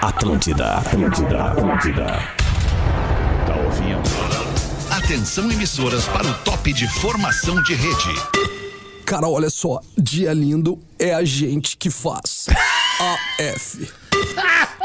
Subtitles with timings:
[0.00, 2.06] Atlântida, Atlântida, Atlântida.
[3.46, 4.00] Tá ouvindo?
[4.90, 8.14] Atenção emissoras para o top de formação de rede.
[9.04, 12.46] Cara, olha só, dia lindo é a gente que faz.
[12.98, 13.92] AF.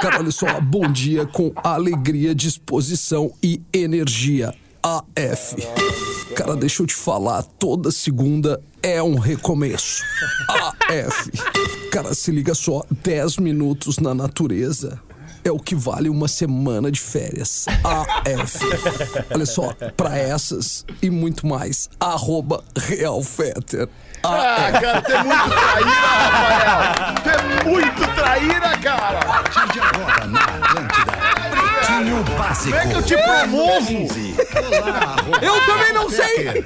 [0.02, 4.54] Cara, olha só, bom dia com alegria, disposição e energia.
[4.84, 5.56] AF.
[6.36, 10.04] Cara, deixa eu te falar, toda segunda é um recomeço.
[10.50, 11.32] AF.
[11.92, 15.00] Cara, se liga só, 10 minutos na natureza
[15.44, 17.66] é o que vale uma semana de férias.
[17.84, 18.60] AF.
[19.34, 23.90] Olha só, pra essas e muito mais, arroba Real Fetter.
[24.24, 25.92] Ah, cara, tu é muito traíra,
[26.22, 27.16] Rafael!
[27.24, 29.20] Tu é muito traíra, cara!
[29.20, 31.11] A partir de agora, na Atlântida,
[32.02, 32.78] Pretinho Básico.
[32.78, 34.08] Como é que eu te promovo?
[35.40, 36.66] Eu também não sei!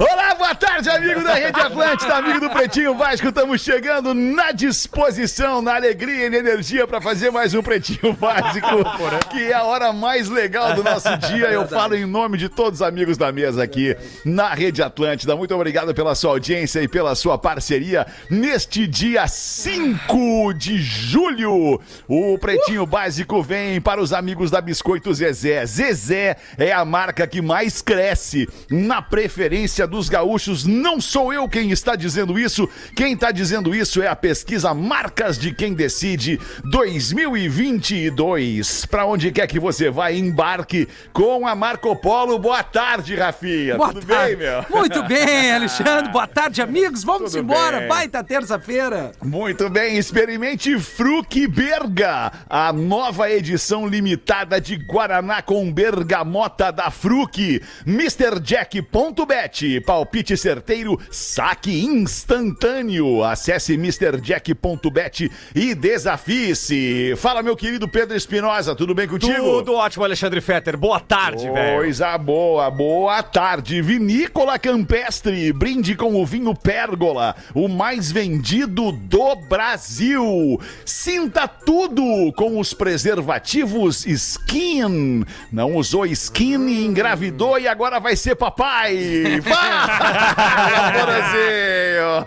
[0.00, 3.28] Olá, boa tarde, amigo da Rede Atlântida, amigo do Pretinho Vasco.
[3.28, 8.66] Estamos chegando na disposição, na alegria e na energia para fazer mais um Pretinho Básico,
[9.30, 11.48] que é a hora mais legal do nosso dia.
[11.48, 15.36] Eu falo em nome de todos os amigos da mesa aqui na Rede Atlântida.
[15.36, 21.78] Muito obrigado pela sua audiência e pela sua parceria neste dia 5 de julho.
[22.08, 25.64] O Pretinho Básico vem para os amigos da Biscoito Zezé.
[25.66, 30.64] Zezé é a marca que mais cresce na preferência dos gaúchos.
[30.64, 32.68] Não sou eu quem está dizendo isso.
[32.94, 38.84] Quem está dizendo isso é a pesquisa Marcas de Quem Decide 2022.
[38.86, 42.38] Para onde quer que você vá, embarque com a Marco Polo.
[42.38, 43.76] Boa tarde, Rafinha.
[43.76, 44.36] Boa Tudo tarde.
[44.36, 44.64] bem, meu?
[44.70, 46.12] Muito bem, Alexandre.
[46.12, 47.02] Boa tarde, amigos.
[47.04, 47.80] Vamos Tudo embora.
[47.80, 47.88] bem.
[47.88, 49.12] Baita terça-feira.
[49.22, 52.97] Muito bem, experimente Fruc Berga, a nova
[53.30, 57.62] edição limitada de Guaraná com bergamota da Fruc.
[57.86, 63.22] MrJack.bet, palpite certeiro, saque instantâneo.
[63.22, 67.14] Acesse MrJack.bet e desafie-se.
[67.16, 69.34] Fala, meu querido Pedro Espinosa, tudo bem contigo?
[69.34, 70.76] Tudo ótimo, Alexandre Fetter.
[70.76, 71.76] Boa tarde, velho.
[71.78, 73.80] Coisa boa, boa tarde.
[73.80, 80.60] Vinícola Campestre, brinde com o vinho Pérgola, o mais vendido do Brasil.
[80.84, 85.22] Sinta tudo com os preservativos Skin.
[85.52, 89.42] Não usou Skin e engravidou e agora vai ser papai.
[89.44, 92.26] Fala, Porazinho.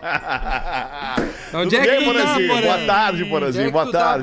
[1.61, 2.47] Onde Tudo é bem, que tu tá, Porazinho?
[2.47, 2.61] Porã?
[2.61, 3.63] Boa tarde, Onde Porazinho.
[3.63, 4.19] é que Boa tá,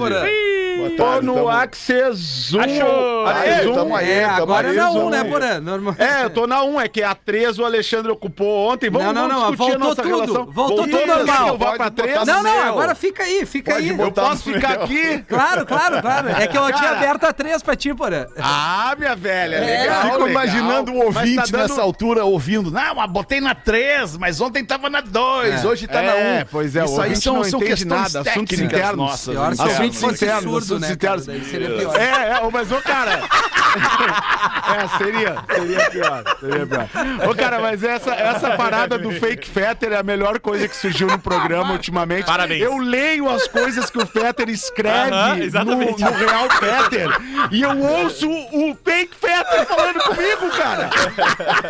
[0.97, 2.61] Boa Tô no tamo- Access 1.
[2.61, 3.27] Achou.
[3.27, 5.25] Aê, tamo aí, É, tamo agora aí, na tamo 1, né.
[5.25, 5.61] Porã?
[5.61, 5.95] Normal.
[5.99, 8.91] É, eu tô na 1, é que a 3 o Alexandre ocupou ontem.
[8.91, 10.53] Vamos, Não, não, vamos não, discutir a voltou nossa tudo, relação.
[10.53, 11.49] voltou tudo Isso, normal.
[11.49, 12.19] Eu vou pra botar 3.
[12.21, 13.99] no Não, não, agora fica aí, fica Pode aí.
[13.99, 14.83] Eu posso ficar meu.
[14.85, 15.19] aqui?
[15.29, 16.29] Claro, claro, claro.
[16.31, 18.27] É que eu tinha aberto a 3 pra ti, Porã.
[18.39, 20.03] Ah, minha velha, legal.
[20.03, 20.29] Fico legal.
[20.31, 22.71] imaginando o ouvinte tá dando- nessa altura ouvindo.
[22.71, 26.17] Não, mas botei na 3, mas ontem tava na 2, hoje tá na 1.
[26.19, 28.97] É, pois é, Isso aí ouvinte são, não são entende questões nada, assuntos internos.
[28.97, 29.37] nossas.
[29.37, 30.71] O internos.
[30.79, 31.21] Né, cara?
[31.21, 31.97] Daí seria pior.
[31.97, 33.29] É, é, mas ô cara.
[33.69, 36.89] É, seria, seria pior, seria pior.
[37.31, 41.07] Ô cara, mas essa, essa parada do fake Fetter é a melhor coisa que surgiu
[41.09, 42.27] no programa ultimamente.
[42.27, 42.63] Parabéns.
[42.63, 46.03] Eu leio as coisas que o Fetter escreve Aham, no, exatamente.
[46.03, 47.09] no Real Fetter
[47.51, 50.91] e eu ouço o fake Fetter falando comigo, cara.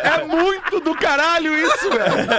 [0.03, 2.29] É muito do caralho isso, velho.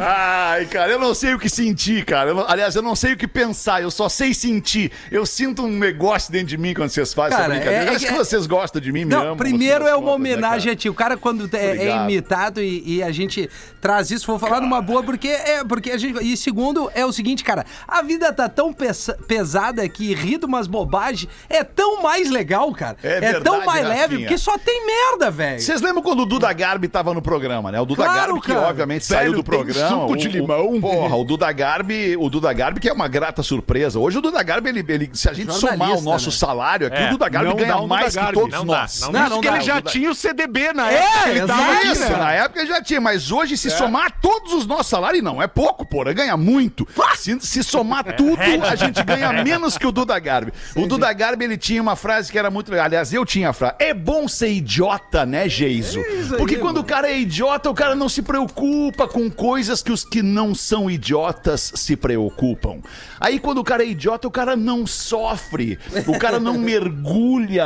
[0.00, 2.30] Ai, cara, eu não sei o que sentir, cara.
[2.30, 4.90] Eu não- aliás, eu não sei o que pensar, eu só sei sentir.
[5.10, 7.84] Eu sinto um negócio dentro de mim quando vocês fazem Cara, brincadeira.
[7.84, 9.36] é- Eu Acho é- que vocês gostam de mim, me Não, amam.
[9.36, 10.72] primeiro é uma né, homenagem cara?
[10.72, 10.88] a ti.
[10.88, 13.48] O cara, quando é, é imitado e, e a gente
[13.80, 15.62] traz isso, vou falar numa boa, porque é.
[15.64, 19.88] Porque a gente, e segundo, é o seguinte, cara, a vida tá tão pesa- pesada
[19.88, 22.96] que rir de umas bobagens é tão mais legal, cara.
[23.02, 24.18] É tão verdade, mais leve, Rafinha.
[24.20, 25.60] porque só tem merda, velho.
[25.60, 27.80] Vocês lembram quando o Duda Garbi tava no programa, né?
[27.80, 28.68] O Duda Claro, Garbi, que cara.
[28.68, 29.88] obviamente Velho, saiu do programa.
[29.88, 30.80] suco de o- o- limão.
[30.80, 33.98] Porra, o Duda Garbi, o Duda Garbi, que é uma grata surpresa.
[33.98, 36.36] Hoje o Duda Garbi, ele, ele- se a gente Jornalista, somar o nosso né?
[36.36, 39.00] salário aqui, É, o Duda Garbi não ganha dá mais que todos Não dá, nós.
[39.00, 39.28] não Não, dá.
[39.28, 39.56] não Porque dá.
[39.56, 41.22] ele já Duda- tinha o CDB na É, época.
[41.22, 42.16] que ele tava Isso, né?
[42.16, 45.84] na época já tinha, mas hoje se somar todos os nossos salários, não é pouco,
[45.86, 46.86] porra, ganha muito.
[47.16, 50.52] Se, se somar tudo, a gente ganha menos que o Duda Garbi.
[50.76, 52.86] O Duda Garbi, ele tinha uma frase que era muito legal.
[52.86, 53.74] Aliás, eu tinha a frase.
[53.78, 56.00] É bom ser idiota, né, Geiso?
[56.00, 56.80] aí, Porque quando mano.
[56.80, 60.54] o cara é idiota, o cara não se preocupa com coisas que os que não
[60.54, 62.80] são idiotas se preocupam.
[63.20, 65.78] Aí quando o cara é idiota, o cara não sofre.
[66.06, 67.12] O cara não mergulha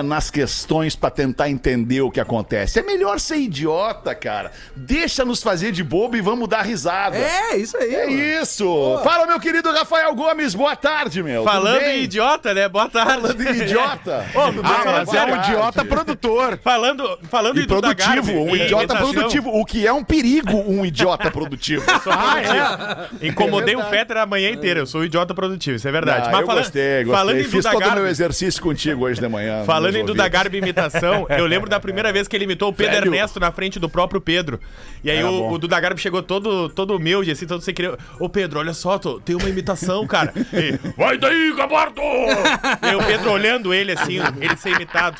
[0.05, 2.79] nas questões pra tentar entender o que acontece.
[2.79, 4.53] É melhor ser idiota, cara.
[4.75, 7.17] Deixa nos fazer de bobo e vamos dar risada.
[7.17, 7.95] É, isso aí.
[7.95, 8.43] É mano.
[8.43, 9.01] isso!
[9.03, 11.45] Fala, meu querido Rafael Gomes, boa tarde, meu.
[11.45, 12.69] Falando em idiota, né?
[12.69, 13.13] Boa tarde.
[13.13, 14.27] Falando em idiota.
[14.35, 16.59] Ô, não tô Ah, falando mas sério, um idiota produtor.
[16.63, 19.51] Falando, falando E produtivo, um idiota imitação, produtivo.
[19.51, 21.85] O que é um perigo, um idiota produtivo.
[22.07, 23.27] Ah, é?
[23.29, 23.83] Incomodei É o.
[23.87, 24.81] Fetter a manhã inteira.
[24.81, 26.29] Eu sou um idiota produtivo, isso é verdade.
[26.29, 27.13] Ah, eu fala- gostei, gostei.
[27.19, 29.56] Falando em Fiz Duda todo o meu exercício contigo hoje de manhã.
[29.65, 30.29] Falando em Duda.
[30.29, 33.07] Garbi imitação, eu lembro da primeira vez que ele imitou o Pedro Velho.
[33.15, 34.61] Ernesto na frente do próprio Pedro.
[35.03, 37.97] E aí o, o Duda Garbi chegou todo, todo humilde, assim, todo sem querer.
[38.19, 40.33] Ô Pedro, olha só, tô- tem uma imitação, cara.
[40.53, 42.01] E, Vai daí, Gabardo!
[42.03, 45.17] e o Pedro olhando ele assim, ele ser imitado.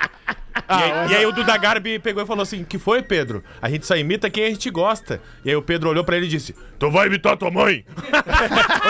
[0.69, 3.43] E aí, e aí o Duda Garbi pegou e falou assim: Que foi, Pedro?
[3.61, 5.21] A gente só imita quem a gente gosta.
[5.45, 7.85] E aí o Pedro olhou pra ele e disse: Tu vai imitar tua mãe?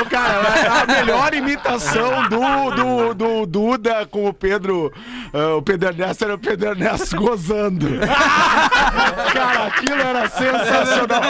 [0.01, 4.93] Ô, cara, a melhor imitação do, do, do Duda com o Pedro,
[5.33, 7.87] ah, o Pedro Ernesto era o Pedro Ernesto gozando.
[9.33, 11.23] cara, aquilo era sensacional.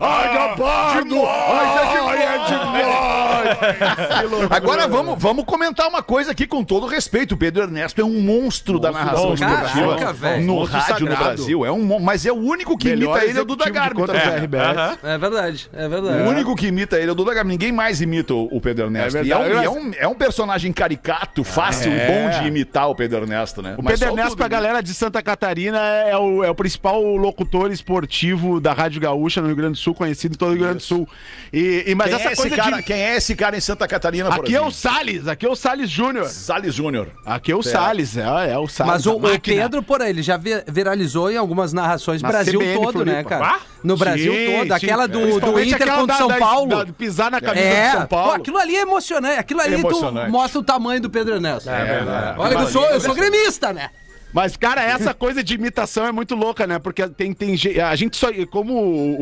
[0.00, 1.26] Ai, ai, Gabardo!
[1.26, 4.18] Ai, é demais!
[4.18, 4.56] Que loucura.
[4.56, 7.34] Agora vamos, vamos comentar uma coisa aqui com todo respeito.
[7.34, 11.36] O Pedro Ernesto é um monstro da narração Caraca, no Monstro rádio no sagrado.
[11.36, 11.64] Brasil.
[11.66, 14.06] É um, mas é o único que Melhor imita ele é o Duda Garbi.
[14.06, 14.62] da RBS.
[14.76, 14.98] Aham.
[15.02, 16.22] É verdade, é verdade.
[16.22, 17.50] O único que imita ele é o Duda Garbi.
[17.50, 19.18] Ninguém mais imita o o Pedro Ernesto.
[19.18, 19.64] É e é um, verdade.
[19.64, 22.06] e é um- é um personagem caricato, fácil, É.
[22.06, 23.74] bom de imitar o Pedro Ernesto, né?
[23.78, 27.70] O Mas Pedro Ernesto, pra galera de Santa Catarina, é o, é o principal locutor
[27.70, 30.78] esportivo da Rádio Gaúcha no Rio Grande do Sul, conhecido em todo o Rio Grande
[30.78, 31.08] do Sul.
[31.52, 32.82] E, e- mas Quem, essa é esse coisa cara, de.
[32.84, 34.70] quem é esse cara em Santa Catarina, Aqui é o?
[34.70, 36.26] Salles, aqui é o Salles Júnior.
[36.26, 37.08] Salles Júnior.
[37.24, 37.62] Aqui é o.
[37.62, 38.22] Salles, é,
[38.52, 38.92] é o Salles.
[38.92, 39.62] Mas o, o máquina.
[39.62, 43.12] Pedro, por aí, ele já vi- viralizou em algumas narrações Na Brasil CBN todo, né,
[43.22, 43.28] Floripa.
[43.30, 43.46] cara?
[43.56, 43.60] Ah?
[43.82, 44.66] No Brasil Sim, todo.
[44.66, 44.72] sim.
[44.72, 46.84] Aquela do, do Principalmente Inter aquela contra da- São da- Paulo.
[46.84, 48.28] da- pisar na camisa É, do São Paulo.
[48.30, 49.38] Pô, aquilo ali é emocionante.
[49.38, 50.30] Aquilo ali tu emocionante.
[50.30, 51.70] mostra o tamanho do Pedro Ernesto.
[51.70, 52.38] É verdade.
[52.40, 53.90] Olha que eu sou, eu sou gremista, né?
[54.32, 56.78] Mas, cara, essa coisa de imitação é muito louca, né?
[56.78, 58.74] Porque tem, tem a gente só, como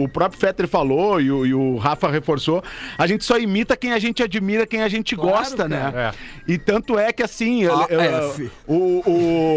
[0.03, 2.63] o- próprio Fetter falou e o, e o Rafa reforçou,
[2.97, 5.91] a gente só imita quem a gente admira, quem a gente Claro, gosta, né?
[5.93, 6.15] cara.
[6.49, 9.03] E tanto é que assim, eu- eu- o,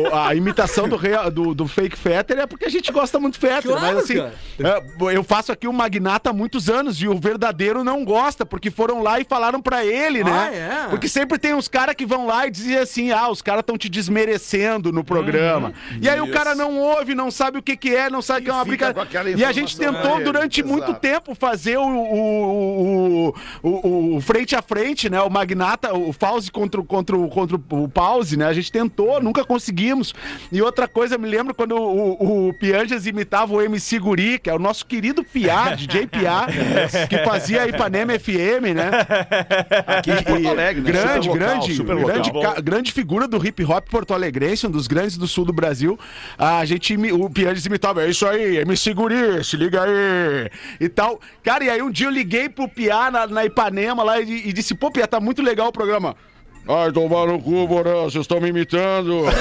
[0.07, 0.97] o- a imitação do,
[1.31, 4.15] do, do fake Fetter é porque a gente gosta muito do Fetter, Claro, mas assim,
[4.17, 4.33] cara.
[4.59, 8.69] é, eu faço aqui o Magnata há muitos anos e o verdadeiro não gosta, porque
[8.69, 10.31] foram lá e falaram pra ele, né?
[10.31, 10.53] Ah,
[10.85, 10.89] é?
[10.89, 13.77] Porque sempre tem uns caras que vão lá e dizem assim: ah, os caras estão
[13.77, 15.38] te desmerecendo no programa.
[16.01, 18.44] E aí o cara não ouve, não sabe o que, que é, não sabe o
[18.45, 19.01] que é uma brincadeira.
[19.39, 23.33] E a gente tentou aí, durante muito tempo fazer o,
[23.63, 25.21] o, frente a frente, né?
[25.21, 28.45] O Magnata, o Fauzi contra, o- contra, contra o Pause, né?
[28.47, 30.13] A gente tentou, nunca conseguimos.
[30.51, 34.53] E outra coisa, me lembro quando o, o Pianjas imitava o MC Guri, que é
[34.53, 36.47] o nosso querido Piá, DJ Piá,
[37.09, 38.89] que fazia a Ipanema FM, né?
[39.88, 40.92] Aqui de Porto Alegre, né?
[40.92, 45.53] Grande, grande, grande, grande figura do hip hop porto-alegrense, um dos grandes do sul do
[45.53, 45.97] Brasil.
[46.37, 50.49] A gente, o Pianges imitava, é isso aí, me segure, se liga aí,
[50.79, 51.19] e tal.
[51.43, 54.53] Cara, e aí um dia eu liguei pro Piá na, na Ipanema lá e, e
[54.53, 56.15] disse, pô, Piá, tá muito legal o programa.
[56.67, 59.23] Ai, tomar no cu, Borão, vocês estão me imitando.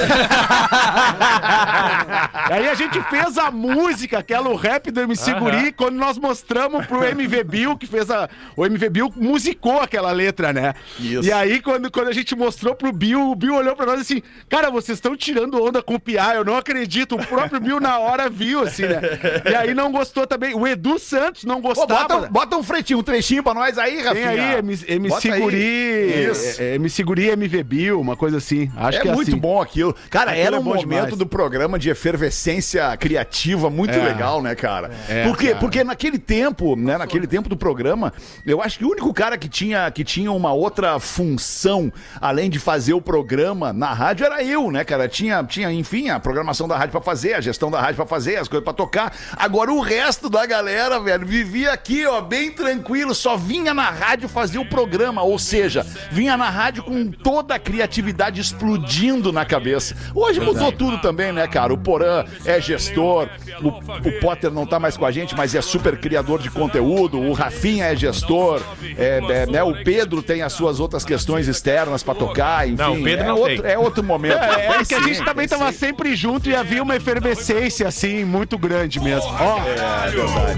[2.49, 6.87] Aí a gente fez a música, aquela o rap do MC Guri, quando nós mostramos
[6.87, 8.27] pro MV Bill, que fez a.
[8.55, 10.73] O MV Bill musicou aquela letra, né?
[10.99, 11.23] Isso.
[11.27, 14.23] E aí, quando, quando a gente mostrou pro Bill, o Bill olhou pra nós assim:
[14.49, 17.15] Cara, vocês estão tirando onda com o Piá, eu não acredito.
[17.15, 19.01] O próprio Bill na hora viu, assim, né?
[19.45, 20.55] E aí não gostou também.
[20.55, 22.07] O Edu Santos não gostava.
[22.07, 24.29] bota, bota um fretinho, um trechinho pra nós aí, Tem Rafinha.
[24.29, 25.39] aí, MC, MC aí.
[25.39, 26.61] Guri, Isso.
[26.61, 28.71] é, é, MC Guri MV Bill, uma coisa assim.
[28.77, 29.39] Acho é que é muito assim.
[29.39, 29.95] bom aquilo.
[30.11, 31.17] Cara, Aquilo era é um bom momento demais.
[31.17, 34.03] do programa de efervescência criativa muito É.
[34.03, 34.91] legal, né, cara?
[35.07, 35.47] É, Por quê?
[35.47, 35.59] cara.
[35.59, 38.13] Porque naquele tempo, né, naquele tempo do programa,
[38.45, 42.59] eu acho que o único cara que tinha, que tinha uma outra função, além de
[42.59, 45.07] fazer o programa na rádio, era eu, né, cara?
[45.09, 48.35] Tinha, tinha enfim, a programação da rádio pra fazer, a gestão da rádio pra fazer,
[48.35, 49.11] as coisas pra tocar.
[49.35, 54.29] Agora o resto da galera, velho, vivia aqui, ó, bem tranquilo, só vinha na rádio
[54.29, 59.95] fazer o programa, ou seja, vinha na rádio com toda a criatividade explodindo na cabeça.
[60.13, 61.73] Hoje mudou tudo também, né, cara?
[61.73, 63.29] O Porã é gestor,
[63.61, 67.19] o, o Potter não tá mais com a gente, mas é super criador de conteúdo,
[67.19, 68.61] o Rafinha é gestor,
[68.97, 72.77] é, é, né, o Pedro tem as suas outras questões externas pra tocar, enfim.
[72.77, 73.71] Não, o Pedro é, não outro, tem.
[73.71, 74.37] é outro momento.
[74.37, 78.57] É, é que a gente também tava sempre junto e havia uma efervescência, assim, muito
[78.57, 79.29] grande mesmo.
[79.39, 79.59] Ó,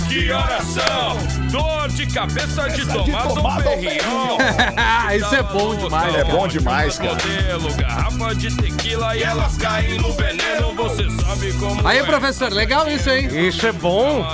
[0.08, 1.18] Que oração!
[1.52, 4.38] Dor de cabeça de tomar tomada um.
[4.78, 6.24] Ah, isso é bom demais, É.
[6.32, 7.12] bom demais, cara.
[7.12, 12.04] Modelo, garrafa de tequila e elas caem no veneno, você sabe como Aí, é.
[12.04, 13.28] professor, legal isso, hein?
[13.48, 14.26] Isso é bom.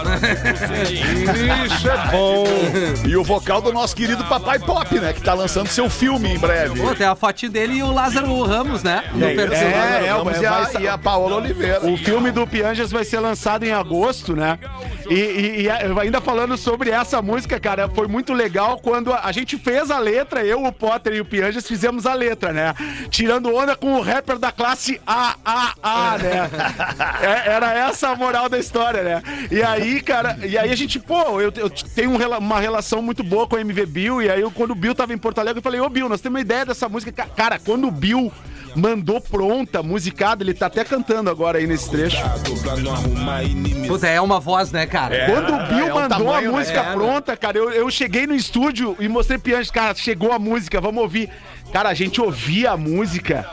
[1.66, 2.44] Isso é bom.
[3.08, 5.14] E o vocal do nosso querido Papai Pop, né?
[5.14, 6.80] Que tá lançando seu filme em breve.
[6.80, 9.04] Pô, tem a fotinho dele e o Lázaro Ramos, né?
[9.14, 9.74] No personagem.
[9.74, 11.86] é, é, Ramos vai- e, a, e a Paola Oliveira.
[11.86, 14.60] o filme do Pianjas vai ser lançado em agosto, né?
[15.10, 19.22] E, e- e ainda falando sobre essa essa música, cara, foi muito legal quando a,
[19.24, 22.74] a gente fez a letra, eu, o Potter e o Pianjas fizemos a letra, né?
[23.10, 26.50] Tirando onda com o rapper da classe A, A, A, né?
[27.22, 29.24] É, era essa a moral da história, né?
[29.52, 33.24] E aí, cara, e aí a gente, pô, eu, eu tenho um uma relação muito
[33.24, 35.60] boa com o MV Bill, e aí eu, quando o Bill tava em Porto Alegre,
[35.60, 37.12] eu falei, ô Bill, nós temos uma ideia dessa música.
[37.12, 38.32] Ca- Cara, quando o Bill
[38.76, 42.18] mandou pronta, musicada, ele tá até cantando agora aí nesse trecho.
[43.88, 45.26] Puta, é uma voz, né, cara?
[45.26, 46.58] Quando o Bill é mandou tamanho, a né?
[46.60, 50.40] música É, pronta, cara, eu, eu cheguei no estúdio e mostrei Pianjas, cara, chegou a
[50.40, 51.30] música, vamos ouvir.
[51.72, 53.46] Cara, a gente ouvia a música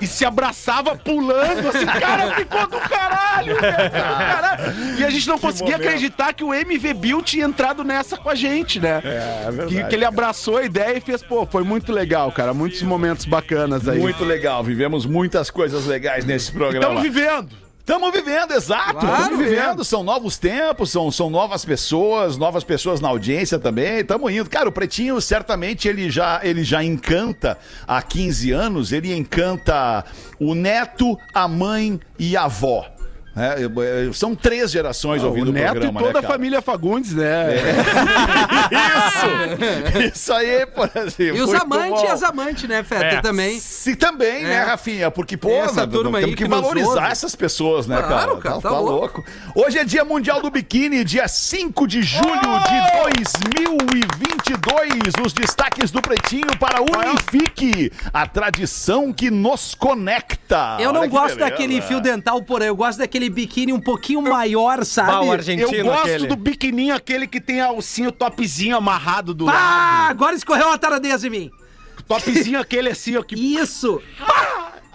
[0.00, 4.98] e se abraçava pulando, assim, cara, ficou do caralho, cara, caralho.
[4.98, 5.88] E a gente não conseguia momento.
[5.88, 9.00] acreditar que o MV Bill tinha entrado nessa com a gente, né?
[9.04, 9.76] É, é verdade.
[9.76, 13.24] Que, que ele abraçou a ideia e fez, pô, foi muito legal, cara, muitos momentos
[13.26, 14.00] bacanas aí.
[14.00, 16.84] Muito legal, vivemos muitas coisas legais nesse programa.
[16.84, 17.71] Estamos vivendo.
[17.82, 19.00] Estamos vivendo, exato.
[19.00, 19.84] Claro, Estamos vivendo.
[19.84, 23.98] São novos tempos, são, são novas pessoas, novas pessoas na audiência também.
[23.98, 24.48] Estamos indo.
[24.48, 30.04] Cara, o Pretinho, certamente, ele já, ele já encanta há 15 anos, ele encanta
[30.38, 32.86] o neto, a mãe e a avó.
[33.34, 36.60] É, é, são três gerações ouvindo o o, Neto programa, e toda né, a família
[36.60, 37.46] Fagundes, né?
[38.70, 40.12] Isso!
[40.14, 41.36] Isso aí, por exemplo.
[41.36, 43.04] E os amantes e as amantes, né, Feta?
[43.04, 43.20] É.
[43.20, 43.58] também.
[43.58, 44.62] Se também, né, É.
[44.64, 45.10] Rafinha?
[45.10, 48.40] Porque, pô, Essa nós turma aí temos que, que valorizar essas pessoas, né, Claro, cara?
[48.40, 49.24] cara, Tá, tá tá louco.
[49.54, 54.92] Hoje é Dia Mundial do Biquíni, dia 5 de julho de 2022.
[55.24, 60.76] Os destaques do Pretinho para Unifique, a tradição que nos conecta.
[60.80, 61.50] Eu não gosto beleza.
[61.50, 65.10] daquele fio dental, porém, eu gosto daquele biquíni um pouquinho maior, sabe?
[65.10, 66.26] Bah, o Eu argentino gosto aquele.
[66.26, 71.26] do biquininho, aquele que tem a alcinho topzinho amarrado do Ah, agora escorreu uma taradeza
[71.26, 71.50] em mim.
[71.50, 71.62] lado.
[72.06, 74.00] Topzinho aquele assim, ó, que Isso.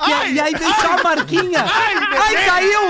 [0.08, 1.66] E, aí- e aí vem só a marquinha.
[1.66, 2.82] Ai, caiu!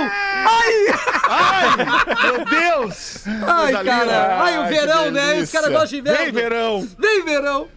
[0.49, 1.75] Ai!
[2.23, 3.23] Meu Deus!
[3.25, 4.03] Ai, Coisa cara.
[4.03, 4.43] linda.
[4.43, 5.35] Ai, o Ai, verão, né?
[5.41, 6.17] Os caras gostam de verão.
[6.23, 6.87] Vem, verão!
[6.99, 7.67] Vem, verão.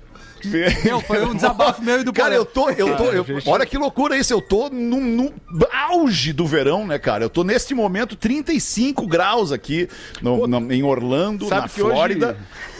[0.84, 3.76] Meu, foi um desabafo meu e do Cara, eu tô, eu tô, eu- olha que
[3.78, 5.32] loucura isso, eu tô no, no
[5.72, 7.24] auge do verão, né, cara?
[7.24, 9.88] Eu tô neste momento 35 graus aqui
[10.22, 12.36] no- no- em Orlando, Sabe na que hoje- Flórida.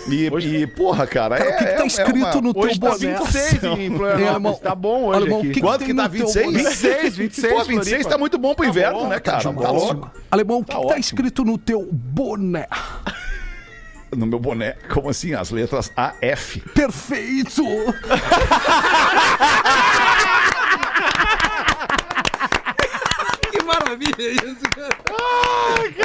[0.09, 2.55] E, e, porra, cara, Cara, é, o que, que tá é- é escrito uma- no
[2.55, 3.17] teu Hoje tá boné?
[3.19, 3.97] 26 em.
[3.97, 4.59] Florianópolis.
[4.61, 5.51] Tá bom hoje Alemão, aqui.
[5.51, 6.47] que Quanto que tá no teu 26?
[6.47, 6.59] boné?
[6.63, 7.53] 26, 26.
[7.53, 8.11] Pô, 26 Floripa.
[8.11, 9.43] tá muito bom pro inverno, né, cara?
[9.43, 9.63] Tá, Ótimo.
[9.63, 10.11] louco.
[10.31, 12.67] Alemão, o que, Tá que tá escrito no teu boné?
[14.17, 15.35] No meu boné, como assim?
[15.35, 16.61] As letras A, F.
[16.75, 17.63] Perfeito!
[23.51, 24.97] Que maravilha isso, cara.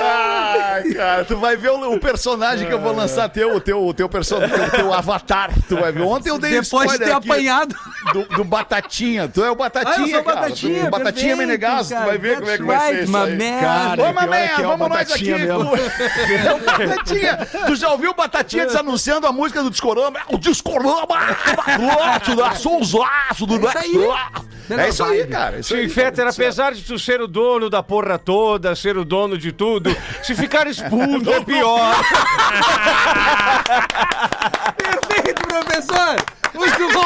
[0.01, 3.85] Ai, cara, tu vai ver o, o personagem que eu vou lançar teu, o teu,
[3.85, 5.51] o teu personagem, o teu avatar.
[5.67, 6.01] Tu vai ver.
[6.01, 7.75] Ontem eu dei Depois de ter aqui apanhado.
[8.15, 9.27] Do, do Batatinha.
[9.27, 10.39] Tu é o Batatinha, Ah, eu sou o cara.
[10.41, 11.93] Batatinha, Tu- o Batatinha Menegasso.
[11.93, 13.59] Tu vai ver como é que vai That's ser isso right, aí.
[13.61, 15.33] Cara, Ô, pior é é o vamos nós aqui.
[15.33, 17.37] É o Batatinha.
[17.67, 20.19] Tu já ouviu o Batatinha desanunciando a música do Discorama?
[20.19, 21.05] É o Discorama!
[21.97, 23.95] Laço da Souzaço do isso aí.
[24.79, 25.59] É isso aí, cara.
[25.59, 29.05] Isso aí, Sim, Fetter, apesar de tu ser o dono da porra toda, ser o
[29.05, 31.95] dono de tudo, se ficar expulso é pior.
[34.77, 36.15] Perfeito, professor.
[36.55, 37.05] Muito bom.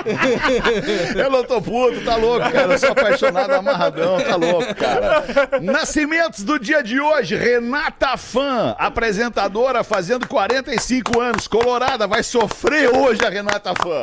[1.18, 2.72] Eu não tô puto, tá louco, cara.
[2.72, 5.24] Eu sou apaixonado, amarradão, tá louco, cara.
[5.60, 13.24] Nascimentos do dia de hoje, Renata Fã, apresentadora fazendo 45 anos, colorada, vai sofrer hoje
[13.24, 14.02] a Renata Fã.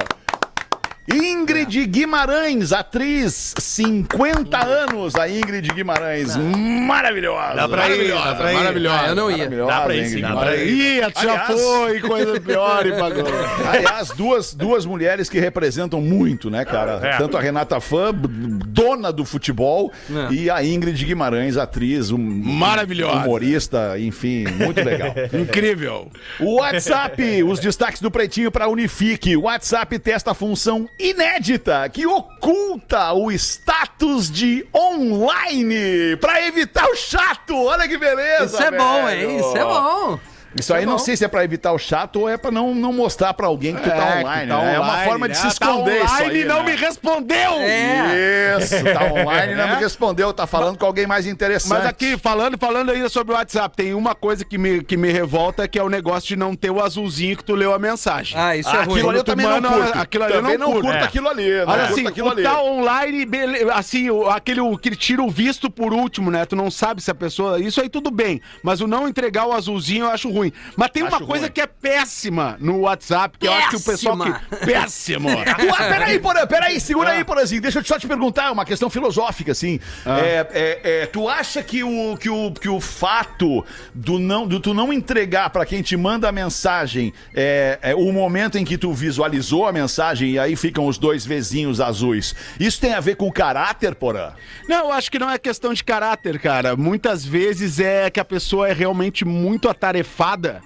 [1.10, 7.56] Ingrid Guimarães, atriz, 50 anos, a Ingrid Guimarães, maravilhosa.
[7.56, 8.56] Dá pra ir, maravilhosa, dá pra ir.
[8.58, 9.00] maravilhosa.
[9.02, 9.38] Ah, eu não ia.
[9.38, 10.56] maravilhosa, Dá pra ir, Ingrid sim, dá pra.
[10.58, 13.24] Ih, Aliás- foi, coisa pior e pagou.
[13.72, 17.00] Aliás, duas, duas mulheres que representam muito, né, cara?
[17.02, 17.18] É.
[17.18, 18.28] Tanto a Renata Fã, b-
[18.68, 19.94] dona do futebol,
[20.30, 23.16] e a Ingrid Guimarães, atriz, um, Maravilhosa.
[23.24, 25.14] humorista, enfim, muito legal.
[25.34, 26.12] Incrível.
[26.40, 29.38] O WhatsApp, os destaques do Pretinho para Unifique.
[29.38, 36.96] O WhatsApp testa a função inédita que oculta o status de online para evitar o
[36.96, 37.56] chato.
[37.56, 38.46] Olha que beleza.
[38.46, 39.30] Isso é bom, velho.
[39.32, 39.38] hein?
[39.40, 40.20] Isso é bom.
[40.56, 42.92] Isso aí não sei se é pra evitar o chato ou é pra não, não
[42.94, 44.52] mostrar pra alguém que tu tá É, online.
[44.52, 44.76] tá né?
[44.76, 45.42] é uma online, forma de né?
[45.42, 46.42] se esconder tá isso online aí.
[46.42, 46.72] e não né?
[46.72, 47.52] me respondeu.
[47.60, 48.58] É.
[48.60, 51.70] Isso, tá online e não me respondeu, tá falando com alguém mais interessante.
[51.70, 55.12] Mas aqui, falando, falando ainda sobre o WhatsApp, tem uma coisa que me, que me
[55.12, 58.38] revolta, que é o negócio de não ter o azulzinho que tu leu a mensagem.
[58.40, 59.10] Ah, isso Ah, é aquilo ruim.
[59.10, 60.00] ali eu também não manda- curto.
[60.00, 60.88] aquilo ali eu também não não curto.
[60.88, 61.04] curto É.
[61.06, 61.52] aquilo ali.
[61.52, 62.44] Não Olha curto assim, aquilo ali.
[62.44, 66.46] tá online, bele- assim, aquele que tira o visto por último, né?
[66.46, 67.60] Tu não sabe se a pessoa.
[67.60, 68.42] Isso aí tudo bem.
[68.64, 70.37] Mas o não entregar o azulzinho eu acho ruim.
[70.38, 70.54] Ruim.
[70.76, 71.52] Mas tem uma Acho coisa ruim.
[71.52, 74.66] que é péssima no WhatsApp, que eu acho que o pessoal que.
[74.66, 75.30] Péssimo!
[75.90, 77.62] Peraí, Porã, peraí, segura aí, Porãzinho.
[77.62, 79.80] Deixa eu só te perguntar, uma questão filosófica, assim.
[80.06, 84.60] É, é, é, tu acha que o, que o, que o fato do, não, do
[84.60, 88.78] tu não entregar pra quem te manda a mensagem é, é o momento em que
[88.78, 93.16] tu visualizou a mensagem e aí ficam os dois vezinhos azuis, isso tem a ver
[93.16, 94.32] com caráter, Porã?
[94.68, 96.76] Não, eu acho que não é questão de caráter, cara.
[96.76, 100.62] Muitas vezes é que a pessoa é realmente muito atarefada espada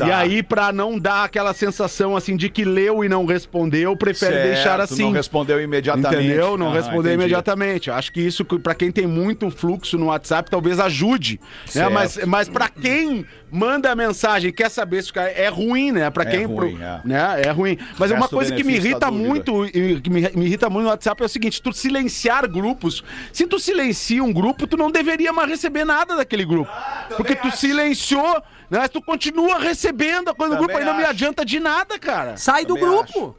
[0.00, 0.08] Tá.
[0.08, 4.34] E aí, pra não dar aquela sensação assim de que leu e não respondeu, prefere
[4.34, 5.02] Certo, deixar assim.
[5.02, 6.24] Não respondeu imediatamente.
[6.24, 6.56] Entendeu?
[6.56, 7.14] Não Aham, responder entendi.
[7.24, 7.90] imediatamente.
[7.90, 11.40] Acho que isso, pra quem tem muito fluxo no WhatsApp, talvez ajude.
[11.74, 11.88] Né?
[11.88, 16.08] Mas, mas para quem manda a mensagem quer saber se o cara é ruim, né?
[16.10, 16.44] Pra É quem.
[16.46, 17.00] ruim, pro- é.
[17.04, 17.42] Né?
[17.44, 17.76] é ruim.
[17.98, 21.22] Mas uma coisa que me irrita muito, e que me, me irrita muito no WhatsApp
[21.22, 23.02] é o seguinte: tu silenciar grupos.
[23.32, 26.70] Se tu silencia um grupo, tu não deveria mais receber nada daquele grupo.
[26.72, 28.34] Ah, porque tu silenciou,
[28.70, 28.78] né?
[28.80, 29.89] Mas tu continua recebendo
[30.30, 31.10] a coisa do grupo, aí não me acho.
[31.10, 32.36] adianta de nada, cara.
[32.36, 33.36] Sai do Também grupo.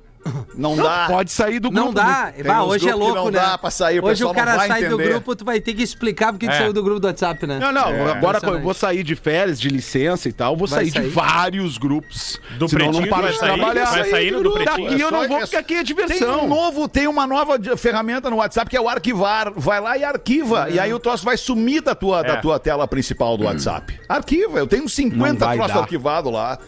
[0.56, 1.06] Não dá.
[1.08, 1.86] Pode sair do grupo.
[1.88, 2.32] Não dá.
[2.36, 3.40] Tem Bah, hoje é louco, não né?
[3.40, 5.10] dá pra sair, o hoje o cara não vai sai do entender.
[5.10, 6.58] grupo, tu vai ter que explicar porque tu É.
[6.58, 7.58] saiu do grupo do WhatsApp, né?
[7.60, 10.80] Não, não, agora quando eu vou sair de férias, de licença e tal, vou Vai
[10.80, 11.10] sair, de sair?
[11.10, 12.40] vários grupos.
[12.58, 13.54] Do Senão eu Pretinho não paro vai de sair?
[13.58, 13.86] trabalhar.
[13.86, 15.00] Vai sair do Daqui Pretinho?
[15.00, 16.44] eu É não vou, é porque aqui é Tem diversão.
[16.46, 19.52] um novo, tem uma nova ferramenta no WhatsApp que é o arquivar.
[19.56, 20.70] Vai lá e arquiva.
[20.70, 22.36] E aí o troço vai sumir da tua, da É.
[22.38, 24.00] tua tela principal do WhatsApp.
[24.08, 24.60] Arquiva.
[24.60, 26.60] Eu tenho uns 50 Não vai troços arquivados lá.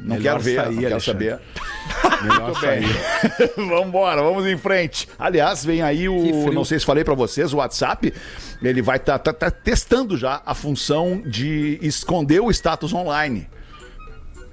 [0.00, 1.28] Não Melhor quero ver, sair, não quero Alexandre.
[1.28, 1.40] saber.
[2.22, 2.82] Melhor Muito bem.
[3.68, 5.08] Vambora, vamos em frente.
[5.18, 6.52] Aliás, vem aí o.
[6.52, 8.12] Não sei se falei pra vocês, o WhatsApp.
[8.62, 13.48] Ele vai estar testando já a função de esconder o status online.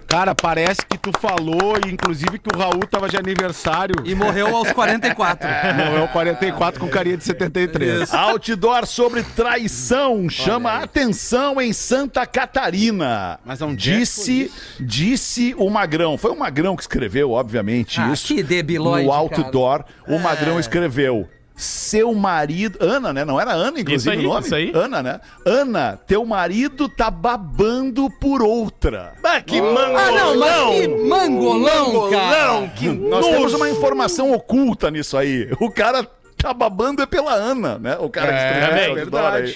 [0.07, 3.95] Cara, parece que tu falou, e inclusive que o Raul tava de aniversário.
[4.05, 5.47] E morreu aos 44.
[5.75, 8.13] Morreu 44 com carinha de 73.
[8.13, 13.39] Outdoor sobre traição chama atenção em Santa Catarina.
[13.43, 16.17] Mas é que disse, disse o Magrão.
[16.17, 18.27] Foi o Magrão que escreveu, obviamente, Ah, isso.
[18.27, 19.21] que debilóide, No cara.
[19.21, 21.27] outdoor, o Magrão escreveu.
[21.55, 22.77] Seu marido.
[22.81, 23.23] Ana, né?
[23.23, 24.45] Não era Ana, inclusive, Isso aí, o nome?
[24.45, 24.71] isso aí.
[24.75, 25.19] Ana, né?
[25.45, 29.13] Ana, teu marido tá babando por outra.
[29.23, 29.97] Ah, que mangolão!
[29.97, 32.67] Ah, não, mas que mangolão, cara.
[32.75, 35.49] que Nós temos uma informação oculta nisso aí.
[35.59, 36.05] O cara
[36.37, 37.97] tá babando é pela Ana, né?
[37.99, 38.95] O cara que escreveu também.
[38.95, 39.55] o outdoor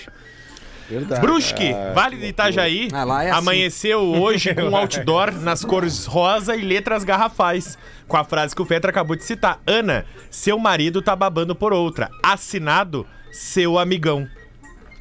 [0.98, 1.20] aí.
[1.22, 3.40] Brusque, Vale do Itajaí, Ah, lá é assim.
[3.40, 7.78] amanheceu hoje com um outdoor nas cores rosa e letras garrafais,
[8.08, 9.60] com a frase que o Fetra acabou de citar.
[9.68, 12.10] Ana, seu marido tá babando por outra.
[12.24, 14.28] Assinado, seu amigão.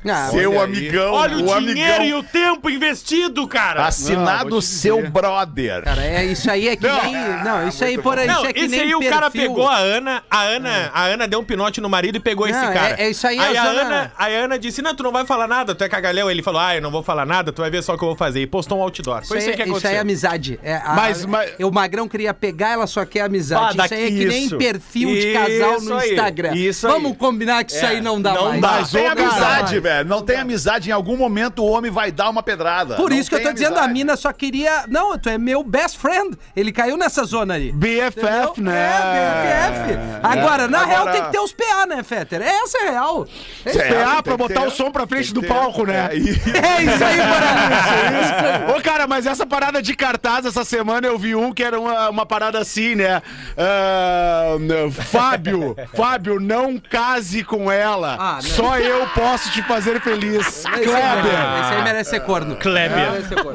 [0.08, 2.04] Ah, Seu amigão, Olha o, o dinheiro amigão.
[2.04, 3.84] e o tempo investido, cara.
[3.86, 5.82] Assinado Não, seu brother.
[5.82, 7.14] Cara, é, isso aí é que nem.
[7.44, 9.50] Não, isso aí, por aí, Não, isso é que esse nem aí o cara perfil.
[9.50, 12.54] pegou a Ana, a Ana, a Ana deu um pinote no marido e pegou Não,
[12.54, 12.94] esse cara.
[13.00, 15.10] é- é isso aí, aí a a zona- Ana, a Ana disse: "Não, tu não
[15.12, 16.30] vai falar nada, tu é cagalhão".
[16.30, 18.08] Ele falou: "Ah, eu não vou falar nada, tu vai ver só o que eu
[18.08, 18.40] vou fazer".
[18.40, 19.26] E postou um outdoor.
[19.26, 19.90] Foi isso, Isso, aí que aí, isso aconteceu.
[19.90, 20.60] aí é amizade.
[20.62, 23.76] É, a- Mas- mas- O Magrão queria pegar, ela só quer amizade.
[23.80, 24.56] Ah, isso aí é que nem isso.
[24.56, 26.54] perfil de casal Isso no Instagram.
[26.54, 26.86] isso.
[26.88, 28.60] Vamos combinar que isso É, aí não dá não mais.
[28.92, 29.00] dá.
[29.00, 29.87] Ô, cara, amizade, velho.
[30.06, 30.88] Não tem amizade.
[30.90, 32.94] Em algum momento o homem vai dar uma pedrada.
[32.96, 33.92] Por Não isso que eu tô dizendo, a amizade.
[33.92, 34.84] mina só queria.
[34.88, 36.36] Não, tu é meu best friend.
[36.56, 37.72] Ele caiu nessa zona ali.
[37.72, 38.54] BFF, Entendeu?
[38.58, 38.86] né?
[38.86, 39.98] É, BFF.
[40.22, 42.42] Agora, na Agora- real, tem que ter os PA, né, Fetter?
[42.42, 43.26] Essa é a real.
[43.64, 43.88] É isso aí.
[43.92, 44.66] PA tem pra botar ter.
[44.66, 45.46] o som pra frente do ter.
[45.48, 46.08] palco, né?
[46.12, 46.16] É,
[46.78, 48.74] É isso aí, Paraná.
[48.76, 52.08] Ô, cara, mas essa parada de cartaz, essa semana eu vi um que era uma,
[52.10, 53.22] uma parada assim, né?
[53.56, 54.56] Ah,
[54.90, 58.16] Fábio, Fábio, não case com ela.
[58.18, 58.42] Ah, não.
[58.42, 60.46] Só eu posso te fazer feliz.
[60.46, 61.60] Esse aí, Kleber.
[61.60, 62.56] esse aí merece ser corno.
[62.56, 63.10] Kleber.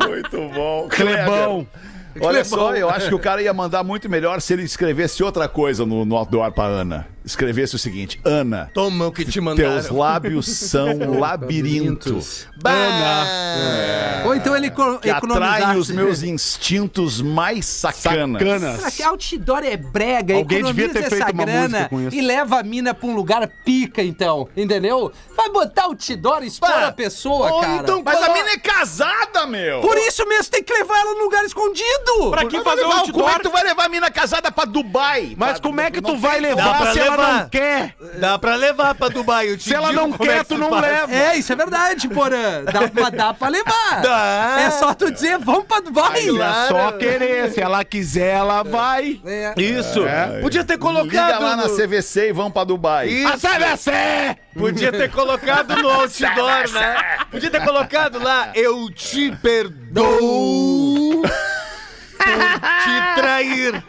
[0.07, 0.87] Muito bom.
[0.89, 1.67] Clebão.
[2.21, 5.47] Olha só, eu acho que o cara ia mandar muito melhor se ele escrevesse outra
[5.47, 7.07] coisa no, no outdoor pra Ana.
[7.25, 12.47] Escrevesse o seguinte: Ana, Toma o que te teus lábios são labirintos.
[14.22, 14.69] Ou então ele
[15.01, 15.77] Que economizasse.
[15.77, 18.41] os meus instintos mais sacanas.
[18.41, 18.75] Sacanas.
[18.77, 20.35] Será que outdoor é brega?
[20.35, 22.15] Alguém Economiza devia ter essa feito uma grana música com isso.
[22.15, 24.47] e leva a mina pra um lugar pica, então.
[24.55, 25.11] Entendeu?
[25.35, 27.73] Vai botar outdoor e expor a pessoa, ou cara.
[27.81, 29.81] então, Mas a mina é casada, meu!
[29.81, 32.29] Por isso mesmo tem que levar ela num lugar escondido.
[32.31, 33.13] Pra que fazer o levar- outdoor?
[33.23, 35.33] Como é que tu vai levar a mina casada pra Dubai?
[35.37, 37.33] Mas Pra- como é que tu não vai levar pra se ela levar.
[37.43, 37.95] não quer?
[38.19, 39.49] Dá pra levar pra Dubai.
[39.49, 40.81] Eu te Se ela não é quer, que tu não faz.
[40.81, 41.13] leva.
[41.13, 42.63] É, isso é verdade, Porã.
[42.65, 44.01] Dá, dá pra levar.
[44.01, 44.32] Dá.
[44.59, 46.21] É só tu dizer, vamos pra Dubai.
[46.27, 47.51] É só querer.
[47.51, 49.19] Se ela quiser, ela vai.
[49.25, 49.53] É.
[49.57, 50.01] Isso.
[50.41, 51.09] Podia ter colocado.
[51.09, 53.07] Liga lá na no- CVC e vão pra Dubai.
[53.09, 53.37] Isso.
[53.47, 53.91] CVC!
[54.57, 56.95] Podia ter colocado no outdoor, né?
[57.31, 61.23] Podia ter colocado lá, eu te perdoo
[62.23, 63.83] te trair.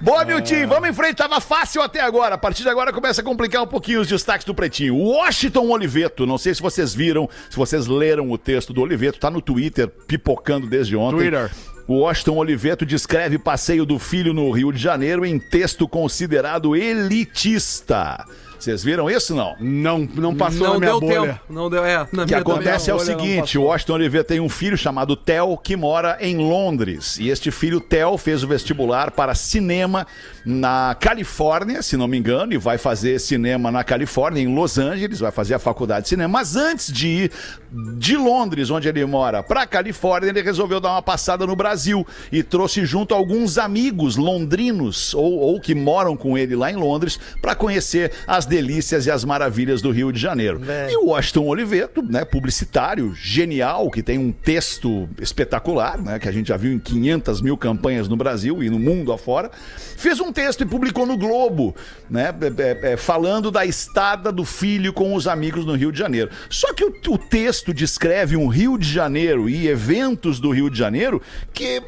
[0.00, 1.16] Boa, Milton, vamos em frente.
[1.16, 2.34] Tava fácil até agora.
[2.34, 4.96] A partir de agora começa a complicar um pouquinho os destaques do Pretinho.
[4.96, 9.30] Washington Oliveto, não sei se vocês viram, se vocês leram o texto do Oliveto, tá
[9.30, 11.30] no Twitter, pipocando desde ontem.
[11.30, 11.50] Twitter.
[11.88, 18.24] O Washington Oliveto descreve passeio do filho no Rio de Janeiro em texto considerado elitista.
[18.62, 19.56] Vocês viram isso, não?
[19.58, 21.20] Não, não passou não na minha deu bolha.
[21.20, 21.40] tempo.
[21.50, 22.02] Não deu, é.
[22.02, 23.64] O que acontece é o seguinte, o.
[23.64, 27.18] Washington Oliveira tem um filho chamado Theo que mora em Londres.
[27.18, 30.06] E este filho, Theo, fez o vestibular para cinema
[30.46, 35.18] na Califórnia, se não me engano, e vai fazer cinema na Califórnia, em Los Angeles,
[35.18, 36.38] vai fazer a faculdade de cinema.
[36.38, 37.32] Mas antes de ir
[37.98, 42.44] de Londres, onde ele mora, para Califórnia, ele resolveu dar uma passada no Brasil e
[42.44, 47.56] trouxe junto alguns amigos londrinos ou, ou que moram com ele lá em Londres para
[47.56, 50.60] conhecer as delícias e as maravilhas do Rio de Janeiro.
[50.90, 56.32] E o Washington Oliveto, né, publicitário, genial, que tem um texto espetacular, né, que a
[56.32, 59.50] gente já viu em 500 mil campanhas no Brasil e no mundo afora,
[59.96, 61.74] fez um texto e publicou no Globo,
[62.10, 65.98] né, é, é, é, falando da estada do filho com os amigos no Rio de
[65.98, 66.30] Janeiro.
[66.50, 70.76] Só que o, o texto descreve um Rio de Janeiro e eventos do Rio de
[70.76, 71.22] Janeiro
[71.54, 71.82] que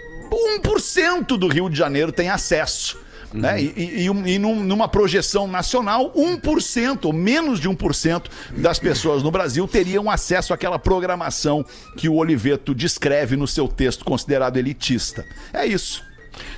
[0.62, 3.03] 1% do Rio de Janeiro tem acesso.
[3.34, 3.60] Né?
[3.62, 9.24] E, e- e e num- numa projeção nacional, 1%, ou menos de 1% das pessoas
[9.24, 11.64] no Brasil teriam acesso àquela programação
[11.96, 15.24] que o Oliveto descreve no seu texto considerado elitista.
[15.52, 16.02] É isso.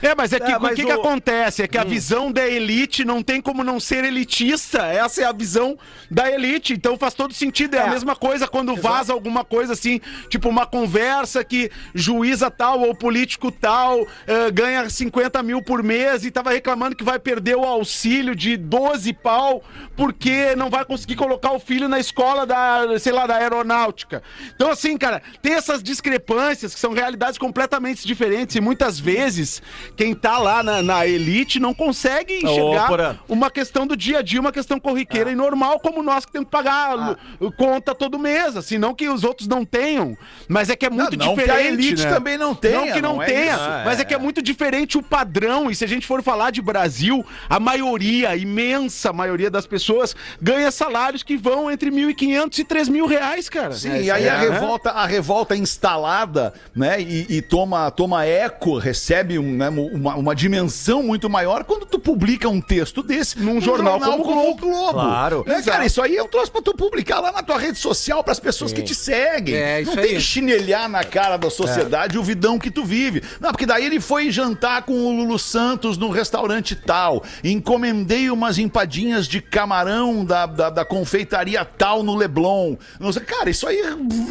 [0.02, 1.62] É, mas é que É, o que, que o- acontece?
[1.62, 4.86] É que a visão da elite não tem como não ser elitista.
[4.86, 5.78] Essa é a visão
[6.10, 6.72] da elite.
[6.74, 7.74] Então faz todo sentido.
[7.76, 12.80] É, a mesma coisa quando vaza alguma coisa assim, tipo uma conversa que juíza tal
[12.80, 17.56] ou político tal eh, ganha 50 mil por mês e tava reclamando que vai perder
[17.56, 19.62] o auxílio de 12 pau
[19.96, 24.22] porque não vai conseguir colocar o filho na escola da, sei lá, da aeronáutica.
[24.54, 29.62] Então, assim, cara, tem essas discrepâncias que são realidades completamente diferentes e muitas vezes
[29.96, 33.16] quem tá lá na, na elite não consegue enxergar Porã.
[33.28, 36.46] uma questão do dia a dia, uma questão corriqueira e normal, como nós que temos
[36.46, 40.16] que pagar lu- conta todo mês, assim, não que os outros não tenham,
[40.48, 41.68] mas é que é muito não que a diferente.
[41.68, 42.10] elite né?
[42.12, 43.68] também não tenha, Não que não, não é tenha, isso.
[43.84, 45.70] mas é que é muito diferente o padrão.
[45.70, 50.14] E se a gente for falar de Brasil, a maioria, a imensa maioria das pessoas
[50.40, 53.72] ganha salários que vão entre 1.500 e 3 mil reais, cara.
[53.72, 54.50] Sim, É, e aí é, a né?
[54.50, 60.34] revolta, a revolta instalada, né, e, e toma, toma eco, recebe um, né, uma, uma
[60.34, 64.92] dimensão muito maior quando tu publica um texto desse Num jornal como o o Globo.
[64.92, 65.44] Claro.
[65.46, 68.22] Né, cara, isso aí é um troço pra tu publicar lá na tua rede social
[68.22, 69.54] pras pessoas que te seguem.
[69.54, 70.16] É, isso Não tem aí.
[70.16, 73.22] que chinelhar na cara da sociedade o vidão que tu vive.
[73.40, 77.22] Não, porque daí ele foi jantar com o Lulu Santos num restaurante tal.
[77.42, 82.76] Encomendei umas empadinhas de camarão da, da, da confeitaria tal no Leblon.
[83.00, 83.80] Não sei, cara, isso aí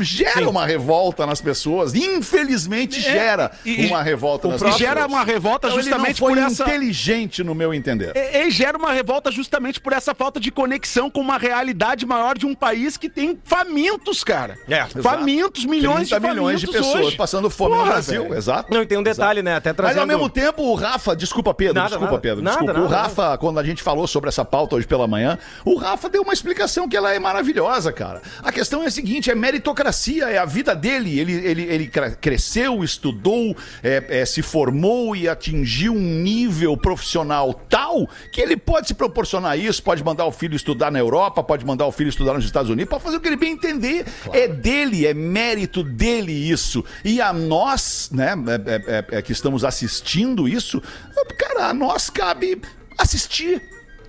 [0.01, 1.93] gera uma revolta nas pessoas.
[1.93, 4.79] Infelizmente gera e- uma revolta nas pessoas.
[4.79, 6.63] gera uma revolta Então, justamente ele não foi por essa.
[6.63, 8.13] inteligente no meu entender.
[8.15, 12.37] E, e gera uma revolta justamente por essa falta de conexão com uma realidade maior
[12.37, 14.57] de um país que tem famintos, cara.
[14.67, 17.17] É, famintos, milhões de 30 milhões de famintos pessoas hoje.
[17.17, 18.35] passando fome no Porra, Brasil, velho.
[18.35, 18.73] exato.
[18.73, 19.55] Não, e tem um detalhe, né?
[19.55, 19.99] Até Mas trazendo...
[20.01, 22.21] ao mesmo tempo, o Rafa, desculpa, Pedro, Nada, desculpa, nada.
[22.21, 22.73] Pedro, Nada, desculpa.
[22.81, 26.09] nada, o Rafa, quando a gente falou sobre essa pauta hoje pela manhã, o Rafa
[26.09, 28.21] deu uma explicação que ela é maravilhosa, cara.
[28.43, 31.19] A questão é a seguinte: é meritocracia, é a vida dele.
[31.19, 37.53] Ele, ele, ele cre- cresceu, estudou, é, é, se formou e atingiu um nível profissional
[37.67, 41.65] tal que ele pode se proporcionar isso, pode mandar o filho estudar na Europa, pode
[41.65, 44.05] mandar o filho estudar nos Estados Unidos, pode fazer o que ele bem entender.
[44.31, 46.85] É dele, é mérito dele isso.
[47.03, 50.81] E a nós, né, é- é- é- é que estamos assistindo isso,
[51.37, 52.61] cara, a nós cabe
[52.97, 53.61] assistir.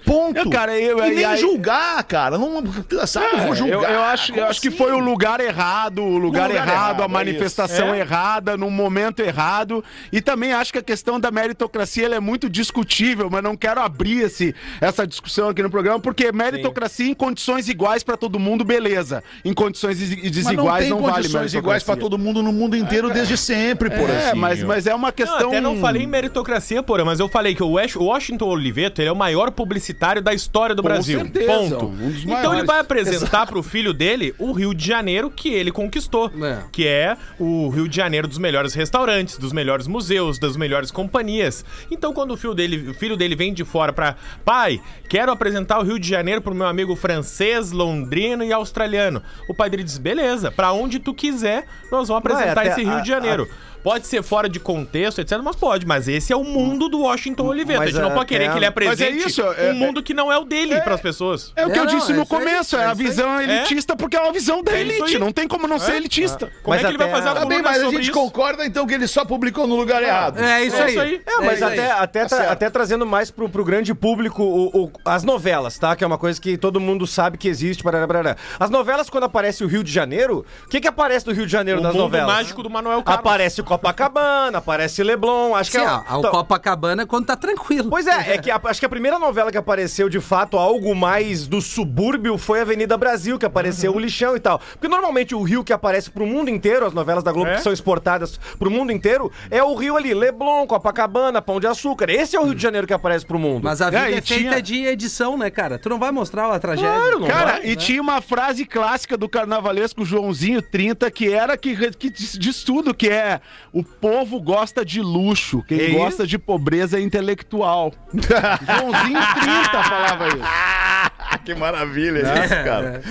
[0.07, 0.39] Ponto.
[0.39, 2.39] Eu, cara, eu- e nem aí- julgar, cara.
[2.39, 2.63] Não,
[3.07, 3.75] sabe, eu vou É, julgar.
[3.75, 4.77] Eu, eu acho, eu acho que assim?
[4.77, 7.93] foi o lugar errado, o lugar, lugar errado, errado, a é manifestação.
[7.93, 7.99] É.
[8.01, 9.83] errada, no momento errado.
[10.13, 13.81] E também acho que a questão da meritocracia ela é muito discutível, mas não quero
[13.81, 18.65] abrir esse, essa discussão aqui no programa, porque meritocracia em condições iguais pra todo mundo,
[18.65, 19.25] beleza.
[19.45, 23.11] Em condições não desiguais tem não, vale condições iguais pra todo mundo no mundo inteiro
[23.11, 24.39] desde sempre, por É, assim.
[24.39, 25.49] mas, mas é uma Não, questão.
[25.49, 27.71] até não falei em meritocracia, porra, mas eu falei que o
[28.05, 31.19] Washington Oliveto ele é o maior publicitário da história do Com Brasil.
[31.21, 31.87] certeza, Ponto.
[31.87, 36.31] um então ele vai apresentar pro filho dele o Rio de Janeiro que ele conquistou.
[36.43, 36.59] É.
[36.71, 41.65] Que é o Rio de Janeiro dos melhores restaurantes, dos melhores museus, das melhores companhias.
[41.91, 44.17] Então quando o filho dele, o filho dele vem de fora pra.
[44.45, 49.23] Pai, quero apresentar o Rio de Janeiro pro meu amigo francês, londrino e australiano.
[49.49, 52.83] O pai dele diz: beleza, pra onde tu quiser, nós vamos é apresentar até esse
[52.83, 53.49] Rio a- de Janeiro.
[53.83, 55.87] Pode ser fora de contexto, etc, mas pode.
[55.87, 57.81] Mas esse é o mundo do Washington Oliveira.
[57.81, 59.71] Mas a gente não é- pode querer é- que ele Mas é apresente isso, é-
[59.71, 61.53] um mundo que não é o dele pras pessoas.
[61.57, 64.17] É o que É, eu disse é no começo, é, é a visão elitista porque
[64.17, 65.19] é uma visão da É elite.
[65.19, 66.51] Não tem como não ser elitista.
[66.63, 68.95] Como é que ele vai fazer a Tá bem, mas a gente concorda então que
[68.95, 70.39] ele só publicou no lugar errado.
[70.41, 70.91] É isso É aí.
[70.91, 71.21] isso aí.
[71.27, 72.51] É, mas até, até, certo.
[72.51, 75.95] até trazendo mais pro, pro grande público o- o- as novelas, tá?
[75.95, 77.85] Que é uma coisa que todo mundo sabe que existe.
[77.85, 78.37] Barará, barará.
[78.59, 81.53] As novelas, quando aparece o Rio de Janeiro, o que que aparece do Rio de
[81.53, 82.27] Janeiro O nas novelas?
[82.35, 83.21] mágico do Manuel Carlos.
[83.21, 85.89] Aparece Copacabana, aparece Leblon, acho que Sim, é...
[85.89, 87.91] ó, o Então- Copacabana é quando tá tranquilo.
[87.91, 90.95] Pois é, é que a- acho que a primeira novela que apareceu de fato algo
[90.95, 94.59] mais do subúrbio foi Avenida Brasil, que apareceu o lixão e tal.
[94.59, 97.57] Porque normalmente o rio que aparece pro mundo inteiro, as novelas da Globo É?
[97.57, 102.11] que são exportadas pro mundo inteiro, é o rio ali, Leblon, Copacabana, Pão de Açúcar.
[102.11, 103.63] Esse é o Rio de Janeiro que aparece pro mundo.
[103.65, 105.79] Mas a vida É, é, feita tinha- de edição, né, cara?
[105.79, 106.91] Tu não vai mostrar a tragédia.
[106.91, 107.77] Claro, não Cara, vai, e né?
[107.77, 112.95] tinha uma frase clássica do carnavalesco Joãozinho 30 que era que, que diz, diz tudo,
[112.95, 113.41] que é
[113.73, 117.93] o povo gosta de luxo, quem É gosta de pobreza é intelectual.
[118.13, 121.39] Joãozinho 30 falava isso.
[121.45, 123.03] que maravilha isso, cara.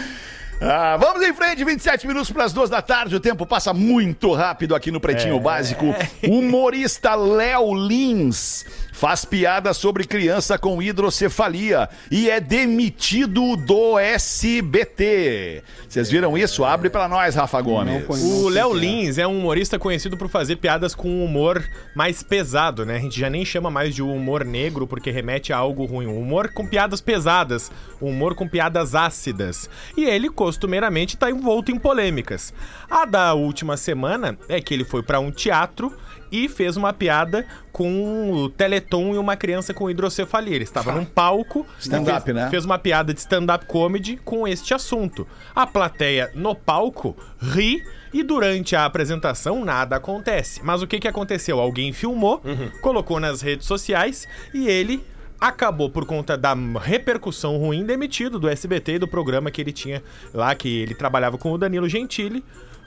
[0.61, 3.15] Ah, vamos em frente, 27 minutos para as duas da tarde.
[3.15, 5.85] O tempo passa muito rápido aqui no Pretinho Básico.
[6.27, 15.61] O humorista Léo Lins faz piada sobre criança com hidrocefalia e é demitido do SBT.
[15.87, 16.63] Vocês viram isso?
[16.63, 18.05] Abre para nós, Rafa Gomes.
[18.07, 21.61] O Léo Lins é um humorista conhecido por fazer piadas com um humor
[21.93, 22.95] mais pesado, né?
[22.95, 26.07] A gente já nem chama mais de humor negro porque remete a algo ruim.
[26.07, 27.69] Um humor com piadas pesadas,
[28.01, 29.69] um humor com piadas ácidas.
[29.97, 32.53] E ele costumeiramente tá envolto em polêmicas.
[32.87, 35.91] A da última semana é que ele foi para um teatro
[36.31, 40.53] e fez uma piada com o Teleton e uma criança com hidrocefalia.
[40.53, 42.49] Ele estava num palco, Stand-up, fez, né?
[42.51, 45.27] fez uma piada de stand-up comedy com este assunto.
[45.55, 47.81] A plateia no palco ri
[48.13, 50.61] e durante a apresentação nada acontece.
[50.63, 51.59] Mas o que, que aconteceu?
[51.59, 52.39] Alguém filmou,
[52.81, 55.03] colocou nas redes sociais e ele
[55.47, 60.01] acabou por conta da repercussão ruim demitido do SBT e do programa que ele tinha
[60.33, 62.43] lá, que ele trabalhava com o Danilo Gentili,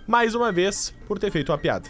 [0.07, 1.89] mais uma vez por ter feito uma piada.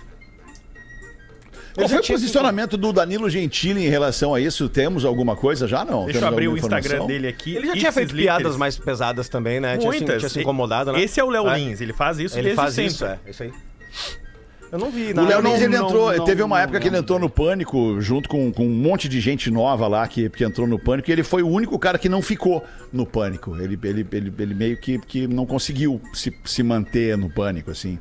[1.74, 4.68] Qual foi o posicionamento do Danilo Gentili em relação a isso?
[4.68, 5.84] Temos alguma coisa já?
[5.84, 6.04] Não.
[6.06, 7.54] Deixa eu Temos abrir o Instagram dele aqui.
[7.54, 9.76] Ele já It's tinha feito piadas mais pesadas também, né?
[9.76, 10.18] Tinha se- Muitas.
[10.18, 11.00] Tinha se incomodado, né?
[11.00, 11.56] Esse é o Léo É.
[11.58, 12.92] Lins, ele faz isso Ele desde faz sempre.
[12.92, 13.18] isso, é.
[13.28, 13.52] Isso aí.
[14.70, 15.28] Eu não vi O nada.
[15.28, 18.00] Léo Lins, ele não, entrou, não, teve uma não, época que ele entrou no Pânico,
[18.00, 21.12] junto com, com um monte de gente nova lá que, que entrou no Pânico, e
[21.12, 23.56] ele foi o único cara que não ficou no Pânico.
[23.56, 27.98] Ele, ele, ele, ele meio que, que não conseguiu se, se manter no Pânico, assim.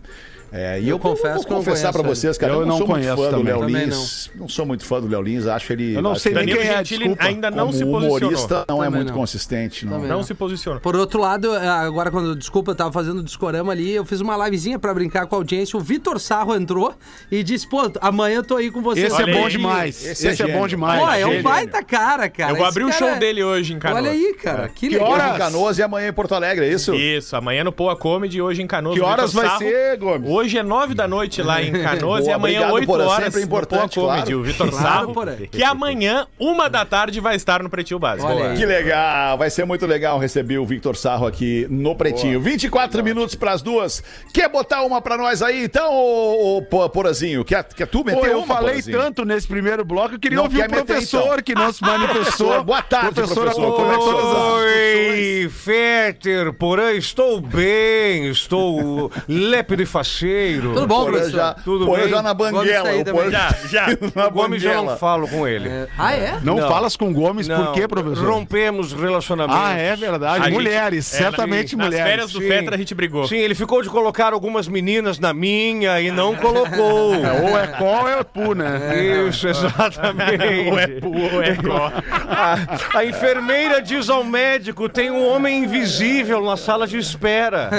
[0.51, 2.65] É, e eu, confesso vou que eu não confessar pra conheço vocês, cara, eu, Eu
[2.65, 3.43] não, não sou muito conheço fã do.
[3.43, 4.31] Léo Lins.
[4.36, 4.47] Não.
[4.49, 5.95] sou muito fã do Léo Lins, acho ele.
[5.95, 7.23] Eu não sei que nem quem é, desculpa.
[7.23, 8.17] ainda não como se posicionou.
[8.17, 9.15] humorista não é muito não.
[9.15, 9.99] consistente, não.
[9.99, 10.23] Não não.
[10.23, 10.79] se posiciona.
[10.79, 14.21] Por outro lado, é, agora quando, desculpa, eu tava fazendo o discorama ali, eu fiz
[14.21, 16.93] uma livezinha pra brincar com a audiência, o Vitor Sarro entrou
[17.29, 19.12] e disse, pô, amanhã eu tô aí com vocês.
[19.12, 20.05] Esse é bom demais.
[20.05, 21.01] Esse Esse, é é, bom demais.
[21.01, 22.53] Pô, é um baita cara, cara.
[22.53, 24.01] Eu vou abrir o show é- dele hoje em Canoas.
[24.01, 25.12] Olha aí, cara, que Que legal.
[25.12, 25.36] horas?
[25.36, 26.93] Em Canoas e amanhã em Porto Alegre, é isso?
[26.95, 28.95] Isso, amanhã no Poa Comedy, hoje em Canoas.
[28.95, 30.37] Que horas vai ser, Gomes?
[30.38, 33.41] Hoje é nove da noite lá em Canoas Boa, e amanhã obrigado, oito horas sempre
[33.41, 34.23] importante, Comedy.
[34.26, 34.39] claro.
[34.39, 38.28] O Vitor Claro, Sarro, que amanhã, uma da tarde, vai estar no Pretinho Básico.
[38.32, 38.58] Olha aí.
[38.58, 42.39] Que legal, vai ser muito legal receber o Victor Sarro aqui no Pretinho.
[42.39, 44.04] 24 minutos pras duas.
[44.32, 47.43] Quer botar uma pra nós aí, então, ô, ô, Pô- Porazinho?
[47.43, 48.97] Quer, quer tu meter Pô, eu uma, falei Porazinho?
[49.00, 51.38] tanto nesse primeiro bloco, eu queria Não ouvir quer o meter, professor então.
[51.43, 52.17] que não se manifestou.
[52.47, 53.52] Professor, boa tarde, professor.
[53.54, 54.19] como é que Professor.
[54.19, 59.86] as Oi, Fetter, porém estou bem, estou lépido e
[60.27, 60.73] faceiro.
[60.73, 61.31] Tudo bom, professor?
[61.31, 62.09] já, Tudo bem?
[62.09, 63.03] já na banguela.
[63.03, 63.31] também.
[63.31, 63.87] Já, já.
[64.15, 64.97] na O Gomes já não banguela.
[64.97, 65.69] falo com ele.
[65.97, 66.37] Ah, é?
[66.43, 66.67] Não, Não.
[66.67, 68.27] falas com Gomes, por quê, professor?
[68.29, 69.61] Rompemos relacionamentos.
[69.63, 70.43] Ah, é verdade.
[70.45, 72.07] Gente- mulheres, é, certamente Nas mulheres.
[72.09, 72.47] férias do Sim.
[72.47, 73.27] Fetra a gente brigou.
[73.27, 77.13] Sim, ele ficou de colocar algumas meninas na minha e não colocou.
[77.47, 79.27] Ou é qual ou é pu, né?
[79.27, 80.43] Isso, exatamente.
[80.69, 81.91] Ou é pu ou é có.
[82.29, 87.69] A, a enfermeira diz ao médico: tem um homem invisível na sala de espera.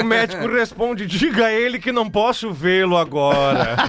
[0.00, 3.76] O médico responde: diga a ele que não posso vê-lo agora.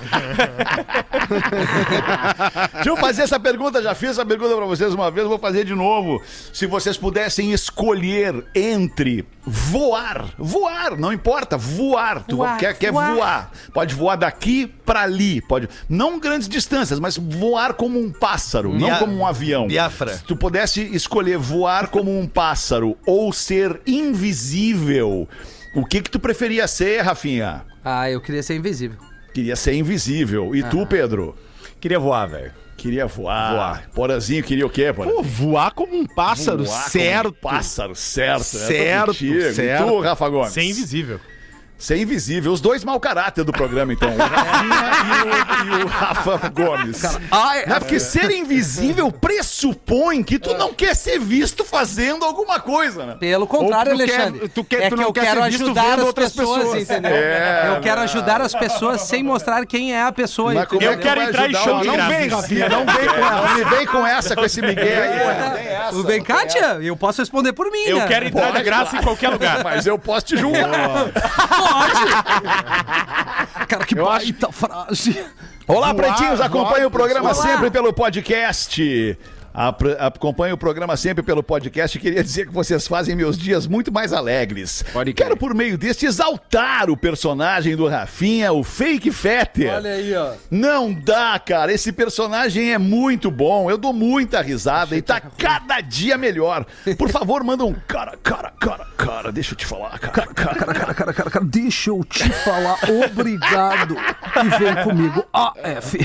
[2.75, 5.65] Deixa eu fazer essa pergunta, já fiz essa pergunta pra vocês uma vez, vou fazer
[5.65, 6.21] de novo.
[6.53, 13.15] Se vocês pudessem escolher entre voar, voar, não importa, voar, tu Voar, quer, quer voar.
[13.15, 13.51] voar.
[13.73, 18.87] Pode voar daqui pra ali, pode, não grandes distâncias, mas voar como um pássaro, não
[18.87, 19.67] Bia- como um avião.
[19.67, 20.15] Biafra.
[20.17, 25.27] Se tu pudesse escolher voar como um pássaro ou ser invisível,
[25.75, 27.63] o que que tu preferia ser, Rafinha?
[27.83, 28.97] Ah, eu queria ser invisível.
[29.33, 30.55] Queria ser invisível.
[30.55, 31.35] E tu, Pedro?
[31.79, 32.51] Queria voar, velho.
[32.75, 33.89] Queria voar.
[33.93, 35.21] Porazinho queria o quê, Porazinho?
[35.21, 37.27] Pô, voar como um pássaro, Voar como certo.
[37.29, 38.39] um pássaro, certo.
[38.39, 38.43] né?
[38.61, 39.53] Tô Certo, contigo.
[39.53, 39.83] certo.
[39.83, 40.53] E tu, Rafa Gomes?
[40.53, 41.19] Ser invisível.
[41.79, 42.51] Ser invisível.
[42.51, 44.13] Os dois mau caráter do programa, então.
[44.13, 44.91] O Rafinha
[45.65, 47.01] e, o, e o Rafa Gomes.
[47.31, 53.05] Ai, Não, porque ser invisível pressupõe que tu não quer ser visto fazendo alguma coisa,
[53.05, 53.15] né?
[53.19, 54.49] Pelo contrário, tu quer- Alexandre.
[54.49, 56.31] tu quer- é tu que não eu quer quero ser visto ajudar vendo as outras
[56.33, 56.81] pessoas, pessoas.
[56.83, 57.11] entendeu?
[57.15, 60.53] É, eu quero ajudar as pessoas sem mostrar quem é a pessoa.
[60.53, 62.27] Mas como é que quero entrar em show Não vem.
[62.27, 63.59] Rafinha, não vem com essa.
[63.63, 65.93] Não vem com essa, com esse Miguel aí.
[65.93, 66.77] Não tem Kátia?
[66.81, 68.07] Eu posso responder por mim, Eu né?
[68.07, 69.63] quero entrar de graça em qualquer lugar.
[69.63, 70.69] Mas eu posso te julgar.
[73.67, 75.25] cara, que baita frase.
[75.67, 76.41] Olá, pretinhos.
[76.41, 77.41] Acompanhe o programa Olá.
[77.41, 79.17] sempre pelo podcast.
[79.53, 81.97] Acompanhe o programa sempre pelo podcast.
[81.99, 84.83] Queria dizer que vocês fazem meus dias muito mais alegres.
[84.93, 85.13] Pode.
[85.13, 89.73] Quero, por meio deste, exaltar o personagem do Rafinha, o Fake Fetter.
[89.73, 90.33] Olha aí, ó.
[90.51, 91.73] Não dá, cara.
[91.73, 93.69] Esse personagem é muito bom.
[93.69, 96.65] Eu dou muita risada e tá cada dia melhor.
[96.97, 99.31] Por favor, manda um cara, cara, cara, cara.
[99.31, 100.27] Deixa eu te falar, cara.
[100.27, 102.77] cara, Cara, cara, cara, cara, cara, deixa eu te falar.
[103.11, 103.95] Obrigado.
[103.95, 105.97] E vem comigo, AF.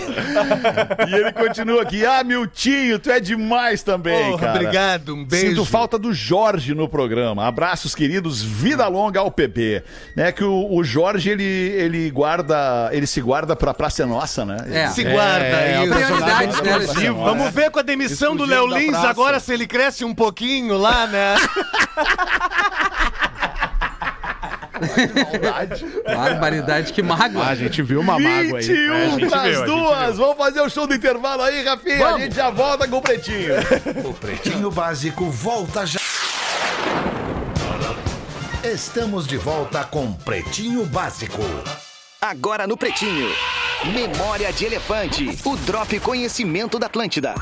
[1.08, 2.04] E ele continua aqui.
[2.04, 4.58] Ah, Miltinho, tu é demais também, Porra, cara.
[4.60, 5.48] obrigado, um beijo.
[5.48, 7.46] Sinto falta do Jorge no programa.
[7.46, 8.42] Abraços, queridos.
[8.42, 9.82] Vida longa ao PB.
[10.16, 12.88] Né, que o, o Jorge, ele, ele guarda...
[12.92, 14.56] Ele se guarda pra Praça Nossa, né?
[14.70, 14.88] É.
[14.88, 16.78] Se guarda É, é o Prioridades, né?
[17.12, 20.76] Vamos ver com a demissão do Léo Exclusivo Lins agora se ele cresce um pouquinho
[20.76, 21.34] lá, né?
[26.06, 27.44] Barbaridade, que mágoa.
[27.44, 28.66] Ah, a gente viu uma mágoa aí.
[28.66, 30.16] 21 É, viu, gente duas.
[30.16, 32.06] Vamos fazer o show do intervalo aí, Rafinha.
[32.06, 33.54] A gente já volta com o Pretinho.
[34.04, 36.00] O Pretinho Básico volta já.
[38.62, 41.42] Estamos de volta com Pretinho Básico.
[42.20, 43.28] Agora no Pretinho.
[43.92, 45.38] Memória de Elefante.
[45.44, 47.34] O Drop Conhecimento da Atlântida.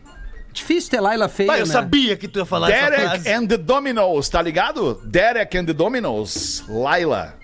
[0.52, 1.72] Difícil ter Laila feia, eu né?
[1.72, 5.00] sabia que tu ia falar essa Derek and the Dominos, tá ligado?
[5.04, 6.64] Derek and the Dominos.
[6.68, 7.34] Laila.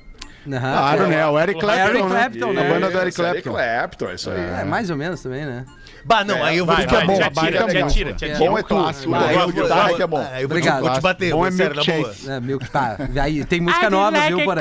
[0.46, 0.60] Aham.
[0.60, 1.26] Claro, né?
[1.26, 2.08] O Eric Clapton, Eric né?
[2.08, 2.66] Clapton, né?
[2.66, 3.58] A banda do Eric Isso, Eric Clapton.
[3.58, 4.60] Clapton, isso aí.
[4.60, 5.64] É, mais ou menos também, né?
[6.04, 8.10] Bah, não, aí eu vou Vai, te vai, bom, já a tira, é já tira,
[8.10, 8.38] já tira.
[8.38, 8.82] Bom é tudo.
[8.82, 10.18] clássico, eu- é bom.
[10.20, 10.80] eu vou te, Obrigado.
[10.80, 11.96] vou te bater, Bom é sério, na boa.
[11.98, 12.30] milkshake.
[12.30, 12.96] É, meu, tá.
[13.22, 14.60] Aí, tem música nova, viu, Porã?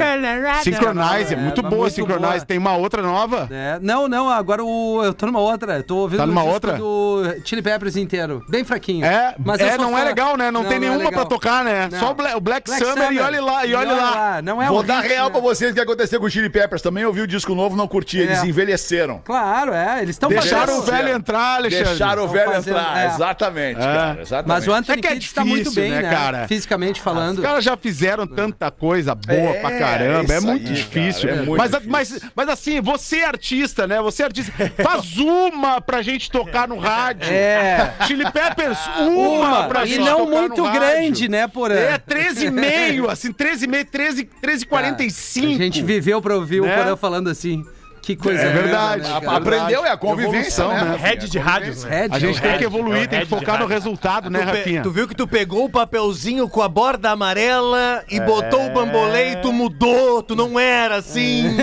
[0.63, 2.21] Synchronize, é muito É, boa Synchronize.
[2.37, 2.45] boa.
[2.45, 3.47] Tem uma outra nova?
[3.51, 5.81] É, não, não, agora eu tô numa outra.
[5.83, 6.73] Tô ouvindo Tá numa o disco outra?
[6.77, 8.43] do Chili Peppers inteiro.
[8.49, 9.05] Bem fraquinho.
[9.05, 10.51] É, Mas é não é legal, né?
[10.51, 11.89] Não, tem é nenhuma pra tocar, né?
[11.99, 14.41] Só o Black, Summer, e olhe lá, e olhe lá.
[14.41, 16.81] Não é Vou dar real pra vocês o que aconteceu com o Chili Peppers.
[16.81, 18.17] Também ouvi o disco novo, não curti.
[18.19, 18.45] Eles É.
[18.47, 19.21] envelheceram.
[19.23, 19.97] Claro, é.
[20.01, 21.85] Eles estão Deixaram o velho entrar, Alexandre.
[21.87, 22.97] Deixaram o velho fazendo- entrar.
[22.97, 23.05] é.
[23.07, 24.21] Exatamente, cara.
[24.21, 24.47] Exatamente.
[24.47, 26.47] Mas o Anthony É que é Kidd tá muito difícil, bem, né, né, cara?
[26.47, 27.37] Fisicamente falando.
[27.39, 30.33] Os caras já fizeram tanta coisa boa É, pra caramba.
[30.33, 31.29] É muito aí, difícil.
[31.29, 31.91] cara, é muito mas, difícil.
[31.91, 34.01] Mas, mas assim, você é artista, né?
[34.01, 34.51] Você é artista.
[34.83, 37.31] Faz uma pra gente tocar no rádio.
[37.31, 37.93] É.
[38.07, 40.79] Chili Peppers, uma, Uma, pra e gente não tocar muito no rádio.
[40.81, 41.75] grande, né, Porã?
[41.75, 45.55] É, 13,5, assim, 13,5, 13, 13,45.
[45.55, 46.73] A gente viveu pra ouvir Né?
[46.73, 47.65] o Porã falando assim.
[48.07, 49.01] Que coisa É verdade.
[49.03, 49.35] né, cara?
[49.37, 50.81] Aprendeu, é a convivência, Evolução, né?
[50.91, 50.97] né?
[50.97, 52.07] Head de rádios, né?
[52.09, 54.81] A gente tem que evoluir, É tem que focar no resultado, né, Rafinha?
[54.81, 59.33] tu viu que tu pegou o papelzinho com a borda amarela e botou o bambolê
[59.33, 61.57] e tu mudou, tu não era assim.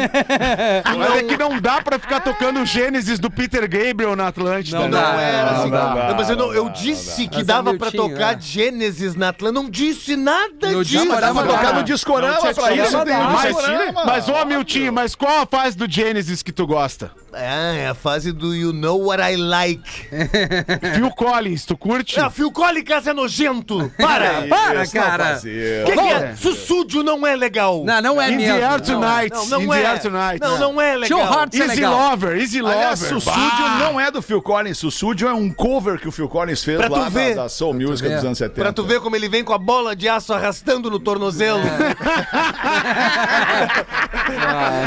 [0.99, 4.81] Mas é que não dá pra ficar tocando o Gênesis do Peter Gabriel na Atlântida.
[4.81, 4.91] Não né?
[5.01, 5.71] dá, Não era não assim.
[5.71, 8.35] dá, Não, mas eu, não- eu não dá, disse não que é dava pra tocar
[8.37, 8.41] é.
[8.41, 9.63] Gênesis na Atlântida.
[9.63, 11.09] Não disse nada No disso.
[11.09, 12.95] Dá pra tocar no discorama Não pra isso.
[13.07, 15.87] Mas, mas ô Miltinho, mas qual a fase do
[16.35, 17.13] Genesis que tu gosta?
[17.33, 20.09] É, é a fase do You Know What I Like.
[20.95, 22.19] Phil Collins, tu curte?
[22.19, 23.91] Ah, Phil Collins é nojento.
[23.99, 25.39] Para, para, Isso, não cara.
[25.41, 26.35] Que que é?
[26.37, 27.85] Sussúdio não é legal.
[27.85, 28.55] Não, Não, não é In mesmo.
[28.59, 28.81] the air Não.
[28.81, 29.35] tonight.
[29.35, 29.87] Não, não In the é.
[29.87, 30.41] air tonight.
[30.41, 31.19] Não, não é legal.
[31.21, 32.11] Tio Hearts é Easy legal.
[32.11, 33.21] Lover, Easy Aliás, Lover.
[33.21, 34.79] Sussúdio não é do Phil Collins.
[34.79, 37.35] Sussúdio é um cover que o Phil Collins fez Pra tu lá da, ver.
[37.35, 38.61] da Soul Music dos anos 70.
[38.61, 41.61] Pra tu ver como ele vem com a bola de aço arrastando no tornozelo.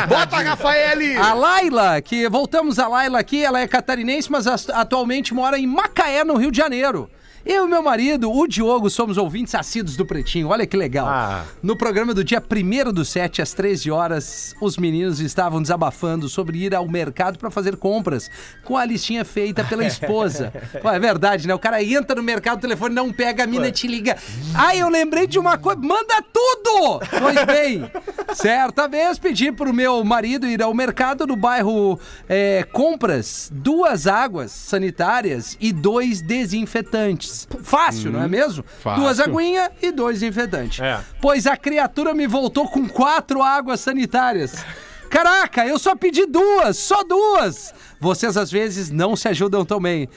[0.08, 0.98] Bota, Rafael!
[1.38, 6.23] Laila, que voltamos a Laila aqui, ela é catarinense, mas as- atualmente mora em Macaé,
[6.23, 7.10] no Rio de Janeiro.
[7.50, 10.50] Eu e meu marido, o Diogo, somos ouvintes assíduos do Pretinho.
[10.50, 11.08] Olha que legal.
[11.08, 11.45] Ah.
[11.63, 16.58] No programa do dia 1 do 7, às 13 horas, os meninos estavam desabafando sobre
[16.58, 18.29] ir ao mercado para fazer compras
[18.65, 20.52] com a listinha feita pela esposa.
[20.81, 21.56] Pô, é verdade, né?
[21.56, 24.17] O cara entra no mercado, o telefone não pega, a mina te liga.
[24.54, 25.79] Ah, eu lembrei de uma coisa.
[25.79, 27.00] Manda tudo!
[27.00, 27.89] Pois bem,
[28.35, 34.52] certa vez pedi pro meu marido ir ao mercado do bairro é, Compras duas águas
[34.52, 37.37] sanitárias e dois desinfetantes.
[37.62, 38.63] Fácil, não é mesmo?
[38.81, 39.04] fácil.
[39.04, 40.79] Duas aguinhas e dois desinfetantes.
[40.79, 41.00] É.
[41.21, 44.65] Pois a criatura me voltou com quatro águas sanitárias.
[45.10, 47.73] Caraca, eu só pedi duas, só duas.
[48.00, 50.08] Vocês às vezes não se ajudam tão bem.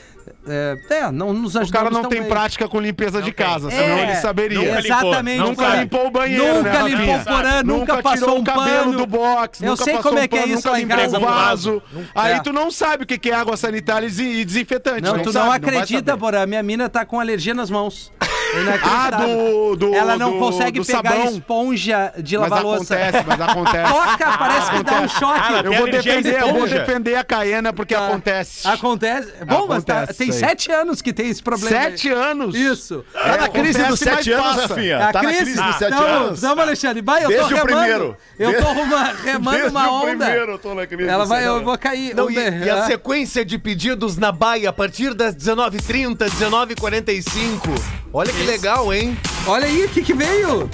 [0.46, 2.28] É, é, não nos ajudamos O cara não tão tem bem.
[2.28, 3.46] prática com limpeza de tem.
[3.46, 4.58] casa, senão É, ele saberia.
[4.58, 5.38] Nunca limpou, Exatamente.
[5.38, 5.78] não Nunca sabe.
[5.80, 8.84] limpou o banheiro, Nunca né, limpou o porã, nunca, Nunca passou tirou um o cabelo
[8.84, 8.98] pano.
[8.98, 10.78] do box, Eu nunca sei passou como é um que é pano, isso nunca lá
[10.78, 11.18] em limpou casa.
[11.18, 11.82] o vaso.
[12.14, 12.40] Aí É.
[12.40, 15.02] tu não sabe o que que é água sanitária e desinfetante.
[15.02, 16.16] Não, tu não sabe, acredita.
[16.16, 16.46] Porã.
[16.46, 18.12] Minha mina tá com alergia nas mãos.
[18.20, 21.24] É Ah, do, do Ela não do- consegue do pegar sabão.
[21.30, 22.94] esponja de Mas lavar louça.
[22.96, 23.92] acontece, mas acontece.
[23.92, 25.40] Toca, parece que dá um choque.
[25.40, 27.22] Ah, Eu vou defender, eu vou defender a
[27.70, 28.06] Caiena porque Tá.
[28.08, 28.66] acontece.
[28.68, 29.32] Acontece.
[29.46, 30.50] Bom, mas tá- Acontece tem isso aí.
[30.50, 31.76] sete anos que tem esse problema.
[31.76, 31.82] aí.
[31.90, 32.54] Sete anos?
[32.54, 33.04] Isso.
[33.12, 34.56] Tá na crise dos acontece, sete anos.
[34.62, 34.96] Rafinha.
[35.08, 36.40] A Tá na crise dos sete Tamo- anos.
[36.40, 37.02] Tamo, Alexandre.
[37.02, 37.76] Vai, eu Desde tô o remando.
[37.80, 38.16] primeiro.
[38.38, 40.06] Eu tô uma- remando Desde uma onda.
[40.26, 42.14] primeiro eu tô na crise Ela vai, eu vou cair.
[42.14, 47.70] Não, e, e a sequência de pedidos na Baia a partir das 19h30, 19h45.
[48.12, 49.16] Olha que legal, hein?
[49.46, 50.68] Olha aí o que que veio.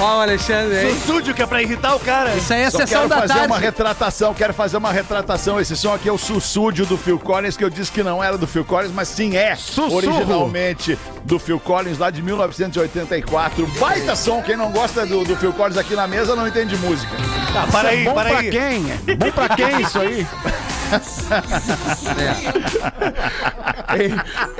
[0.00, 0.94] Ó, o Alexandre aí.
[0.94, 2.32] Sussúdio que é pra irritar o cara.
[2.36, 3.46] Isso aí é a Só sessão quero da fazer tarde.
[3.48, 5.60] uma retratação, quero fazer uma retratação.
[5.60, 8.38] Esse som aqui é o sussúdio do Phil Collins, que eu disse que não era
[8.38, 9.96] do Phil Collins, mas sim é Sussurro.
[9.96, 13.66] originalmente do Phil Collins, lá de 1984.
[13.78, 17.12] Baita som, quem não gosta do, do Phil Collins aqui na mesa não entende música.
[17.52, 18.50] Tá, para aí, Bom para pra aí.
[18.50, 18.82] quem?
[19.16, 20.26] Bom pra quem isso aí?
[23.98, 24.12] Ei,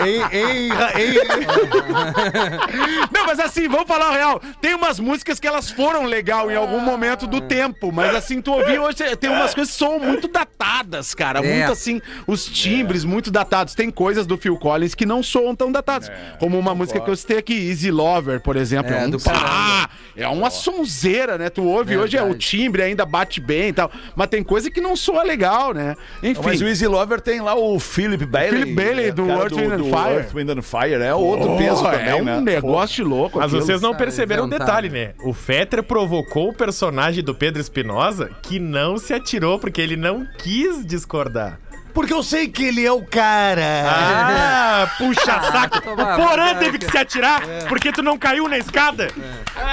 [0.05, 1.19] ei, ei, ei,
[3.13, 4.41] Não, mas assim, vamos falar o real.
[4.61, 8.53] Tem umas músicas que elas foram legal em algum momento do tempo, mas assim, tu
[8.53, 11.41] ouviu hoje, tem umas coisas que são muito datadas, cara.
[11.41, 11.57] É.
[11.57, 13.75] Muito assim, os timbres muito datados.
[13.75, 16.09] Tem coisas do Phil Collins que não soam tão datados.
[16.39, 18.93] como uma música que eu citei aqui, Easy Lover, por exemplo.
[18.93, 19.89] É, É, um, do ah,
[20.19, 21.49] é uma sonzeira, né?
[21.49, 23.91] Tu ouve hoje, é, o timbre ainda bate bem e tal.
[24.17, 25.95] Mas tem coisa que não soa legal, né?
[26.23, 26.43] Enfim.
[26.45, 28.61] Mas o Easy Lover tem lá o Philip Bailey.
[28.61, 30.15] Philip Bailey, é, do Earth, Wind and do Fire.
[30.15, 32.41] Earth, Wind and Fire, é outro peso Porra, também, é um né?
[32.41, 33.39] negócio de louco.
[33.39, 33.63] Mas aquilo.
[33.63, 34.67] vocês não perceberam um inventaram.
[34.67, 35.15] detalhe, né?
[35.23, 40.27] O Fetter provocou o personagem do Pedro Espinosa que não se atirou porque ele não
[40.39, 41.61] quis discordar.
[41.95, 43.85] Porque eu sei que ele é o cara.
[43.87, 45.81] Ah, puxa saco.
[45.81, 49.11] Toma, O Porã vai, teve que se atirar porque tu não caiu na escada.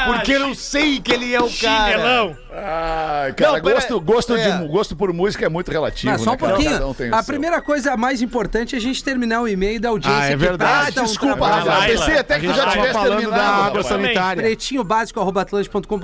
[0.06, 1.92] Porque eu sei que ele é o cara.
[1.92, 2.38] Chinelão.
[2.58, 4.58] Ah, cara, Não, pera- gosto, gosto, é.
[4.60, 6.88] de, gosto por música é muito relativo, Mas só um né, pouquinho.
[6.88, 7.26] Um a seu.
[7.26, 10.22] primeira coisa mais importante é a gente terminar o e-mail da audiência.
[10.22, 10.98] Ah, é verdade.
[10.98, 11.66] Ah, um desculpa, trabalho.
[11.70, 11.88] Rafa.
[11.88, 13.32] Pensei até que já tivesse terminado.
[13.32, 14.42] da água sanitária.
[14.42, 15.20] Pretinho básico,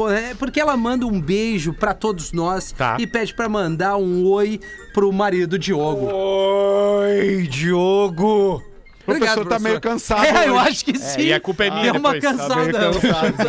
[0.10, 2.98] é porque ela manda um beijo pra todos nós Tá.
[3.00, 4.60] e pede pra mandar um oi
[4.94, 6.10] pro marido Diogo.
[6.12, 8.62] Oi, Diogo.
[9.02, 10.24] O professor tá meio cansado.
[10.26, 10.68] É, eu hoje.
[10.70, 11.22] acho que sim.
[11.22, 12.38] e a culpa é minha Deu uma depois.
[12.38, 12.72] cansada.
[12.72, 12.92] Deu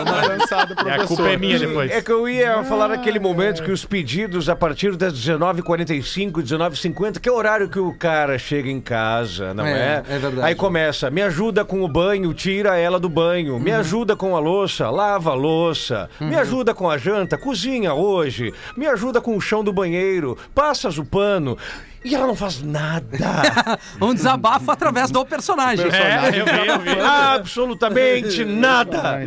[0.03, 1.07] uma cansada, E a professor.
[1.09, 1.91] culpa é minha depois.
[1.91, 7.19] É que eu ia falar naquele momento que os pedidos a partir das 19h45, 19h50,
[7.21, 10.15] que é o horário que o cara chega em casa, não É, é?
[10.15, 10.47] é verdade.
[10.47, 13.55] Aí começa, me ajuda com o banho, tira ela do banho.
[13.55, 13.61] Uhum.
[13.61, 16.09] Me ajuda com a louça, lava a louça.
[16.21, 18.53] Me ajuda com a janta, cozinha hoje.
[18.77, 21.57] Me ajuda com o chão do banheiro, passas o pano.
[22.05, 23.07] E ela não faz nada.
[24.01, 25.87] Um desabafo através do personagem.
[25.87, 27.01] É, eu vi, eu vi.
[27.01, 29.21] Absolutamente nada.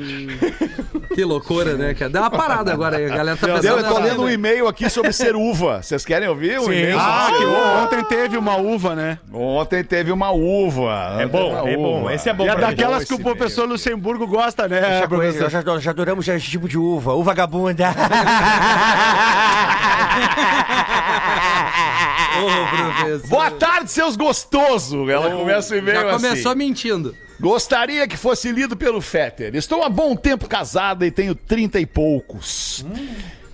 [1.13, 2.11] Que loucura, né, cara?
[2.11, 3.79] Dá uma parada agora aí, a galera tá pensando...
[3.79, 5.81] eu tô lendo um e-mail aqui sobre ser uva.
[5.81, 6.99] Vocês querem ouvir o e-mail?
[6.99, 7.83] Ah, que bom.
[7.83, 9.17] Ontem teve uma uva, né?
[9.31, 11.17] Ontem teve uma uva.
[11.19, 12.09] É bom, é bom.
[12.09, 15.49] Esse é bom E é daquelas que o professor Luxemburgo gosta, né, Já, professor?
[15.49, 17.95] já, já adoramos esse tipo de uva, uva vagabunda.
[22.35, 23.27] Professor.
[23.29, 25.09] Boa tarde, seus gostosos.
[25.09, 26.57] Ela começa o e-mail Já começou assim.
[26.57, 27.15] mentindo.
[27.39, 29.55] Gostaria que fosse lido pelo Fetter.
[29.55, 32.85] Estou há bom tempo casada e tenho trinta e poucos.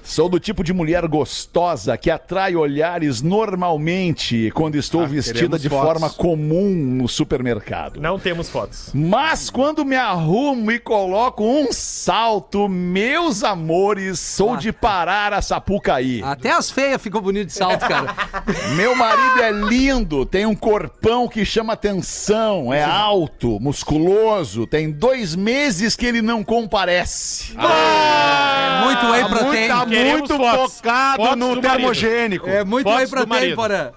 [0.04, 5.70] Sou do tipo de mulher gostosa que atrai olhares normalmente quando estou vestida queremos de
[5.70, 5.86] fotos.
[5.86, 8.00] forma comum no supermercado.
[8.00, 8.90] Não temos fotos.
[8.94, 16.22] Mas quando me arrumo e coloco um salto, meus amores, sou de parar a Sapucaí.
[16.24, 18.14] Até as feias ficou bonito de salto, cara.
[18.76, 25.36] Meu marido é lindo, tem um corpão que chama atenção, é alto, musculoso, tem dois
[25.36, 27.54] meses que ele não comparece.
[27.58, 29.68] É muito whey protein.
[29.92, 30.74] Muito fotos.
[30.78, 32.50] focado Fotos no termogênico.
[32.50, 33.56] É muito Fotos protein, marido.
[33.56, 33.92] Porã.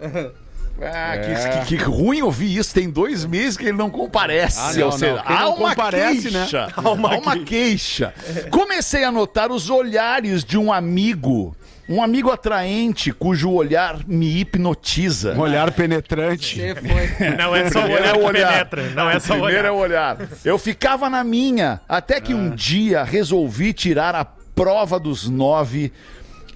[0.83, 2.75] Ah, que, que- que ruim ouvir isso.
[2.75, 4.59] Tem dois meses que ele não comparece.
[4.61, 6.41] Ah, não, ou seja, há não uma comparece, né?
[6.41, 6.69] queixa.
[6.77, 8.15] Há uma, queixa.
[8.51, 11.57] Comecei a notar os olhares de um amigo.
[11.87, 15.35] Um amigo atraente cujo olhar me hipnotiza.
[15.35, 16.59] Um olhar penetrante.
[17.39, 18.53] Não é só o Primeiro olhar é o olhar.
[18.71, 18.83] penetra.
[18.95, 19.69] Não é só o Primeiro olhar.
[19.69, 20.17] é o olhar.
[20.45, 25.93] Eu ficava na minha, até que um dia resolvi tirar a prova dos nove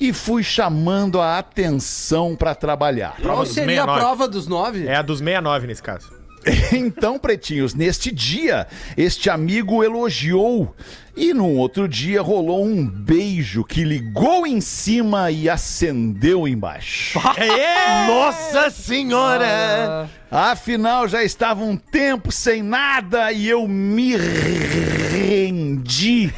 [0.01, 3.17] e fui chamando a atenção para trabalhar.
[3.21, 4.01] Qual seria a 69.
[4.01, 4.87] prova dos nove?
[4.87, 6.19] É a dos 69 nesse caso.
[6.73, 10.75] Então, pretinhos, neste dia, este amigo elogiou
[11.17, 17.19] e num outro dia rolou um beijo que ligou em cima e acendeu embaixo.
[18.07, 20.09] Nossa senhora!
[20.31, 26.33] Afinal, já estava um tempo sem nada e eu me rendi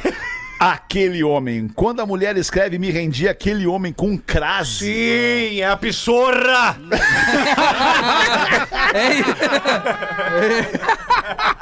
[0.61, 1.67] àquele homem.
[1.75, 4.85] Quando a mulher escreve me rendi àquele homem com crase.
[4.85, 6.77] Sim, é a pissorra!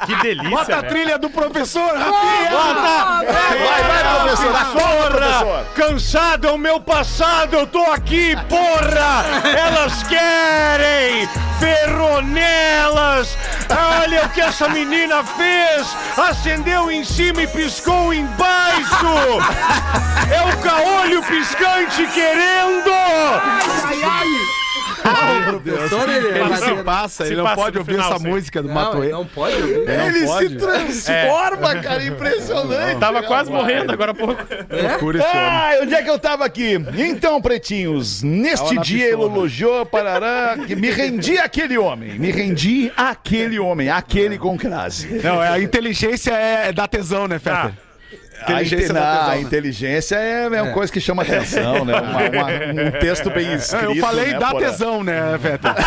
[0.06, 0.88] Que delícia, Bota a né?
[0.88, 2.50] trilha do professor, Rafinha!
[2.50, 5.44] Vai, vai, professor, acorda, professor.
[5.44, 5.66] Porra!
[5.74, 9.24] Cansado é o meu passado, eu tô aqui, porra!
[9.56, 11.28] Elas querem!
[11.58, 13.36] Ferronelas!
[14.02, 15.86] Olha o que essa menina fez!
[16.16, 18.89] Acendeu em cima e piscou embaixo!
[20.32, 22.90] É o caolho piscante querendo!
[25.50, 26.84] Professor, ele é Ele se maneiro.
[26.84, 28.28] passa, ele Se não passa pode ouvir final, essa sim.
[28.28, 29.00] música do Não, Matoê.
[29.06, 29.88] ele não pode ouvir.
[29.88, 30.48] Ele pode.
[30.48, 32.98] se transforma, cara, impressionante.
[33.00, 34.40] Tava quase morrendo agora há pouco.
[35.02, 35.22] Homem.
[35.24, 36.74] Ah, onde é que eu tava aqui?
[36.96, 42.18] Então, pretinhos, neste dia ele elogiou, parará, que me rendi àquele homem.
[42.18, 45.20] Me rendi àquele homem, aquele com crase.
[45.24, 47.74] Não, a inteligência é, é da tesão, né, Feta?
[47.74, 47.89] A,
[48.42, 49.40] Inteligência não, tesão, a né?
[49.40, 51.94] inteligência é, é uma coisa que chama atenção, né?
[52.00, 53.84] Uma- uma- um texto bem escrito.
[53.84, 54.66] eu falei né, da Porã?
[54.70, 55.74] tesão, né, Feta?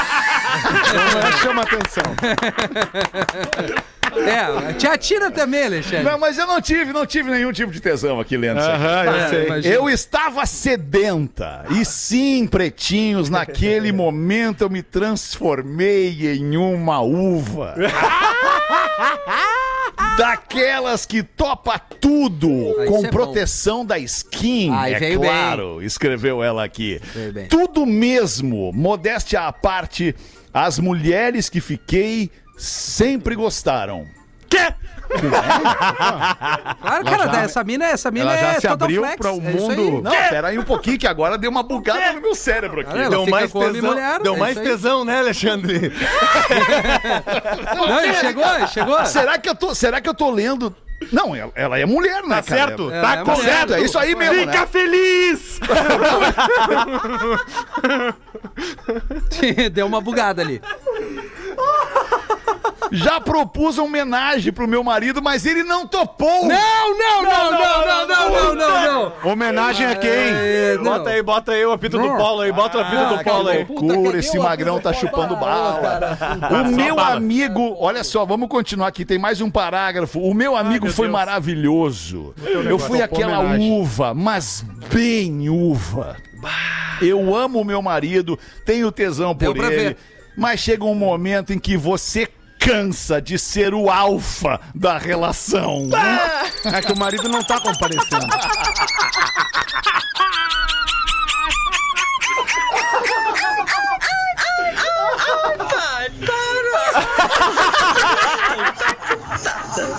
[1.14, 2.04] Não é, chama atenção.
[4.20, 6.04] É, te atira também, Alexandre.
[6.04, 8.84] Não, mas eu não tive, não tive nenhum tipo de tesão aqui lendo isso aqui.
[8.86, 9.46] Aham, eu sei.
[9.46, 9.76] imagina.
[9.76, 11.66] Eu estava sedenta.
[11.72, 17.76] E sim, pretinhos, naquele momento eu me transformei em uma uva.
[20.18, 25.30] Daquelas que topa tudo Ah, com é proteção da skin, Ai, é veio bem.
[25.30, 27.00] claro, escreveu ela aqui.
[27.50, 30.16] Tudo mesmo, modéstia à parte,
[30.54, 32.30] as mulheres que fiquei
[32.64, 34.08] sempre gostaram.
[34.50, 34.74] Quê?
[36.82, 39.32] Claro, cara, já- essa mina, essa mina ela já é se total abriu flex, para
[39.32, 39.78] o é isso aí.
[39.78, 40.02] mundo.
[40.02, 42.90] Não, pera aí um pouquinho que agora deu uma bugada no meu cérebro aqui.
[42.90, 44.68] Cara, ela Deu fica mais com tesão, mulher, deu é mais isso aí.
[44.68, 45.92] tesão, né, Alexandre?
[47.76, 49.06] Não, ele chegou, ele chegou.
[49.06, 50.76] Será que eu tô, será que eu tô lendo?
[51.12, 52.68] Não, ela, ela é mulher, né, Tá cara?
[52.68, 52.90] certo?
[52.92, 53.44] É, tá é correto.
[53.44, 54.66] certo, é isso aí mesmo, Fica né?
[54.68, 55.60] feliz!
[59.74, 60.62] Deu uma bugada ali.
[62.94, 66.48] Já propus uma homenagem pro meu marido, mas ele não topou.
[66.48, 69.12] Não, não, não, não, não, não, não, não.
[69.24, 69.32] não.
[69.32, 70.78] Homenagem a quem?
[70.84, 73.66] Bota aí, bota aí o apito do Paulo aí, bota o apito do Paulo aí.
[73.68, 76.18] Loucura, esse magrão tá chupando bala.
[76.52, 80.20] O meu amigo, olha só, vamos continuar aqui, tem mais um parágrafo.
[80.20, 82.36] O meu amigo foi maravilhoso.
[82.46, 84.64] Eu fui aquela uva, mas
[84.94, 86.16] bem uva.
[87.02, 89.98] Eu amo o meu marido, tenho tesão por ele.
[90.38, 92.28] Mas chega um momento em que você
[92.64, 95.90] cansa de ser o alfa da relação.
[96.64, 98.28] É que o marido não tá comparecendo.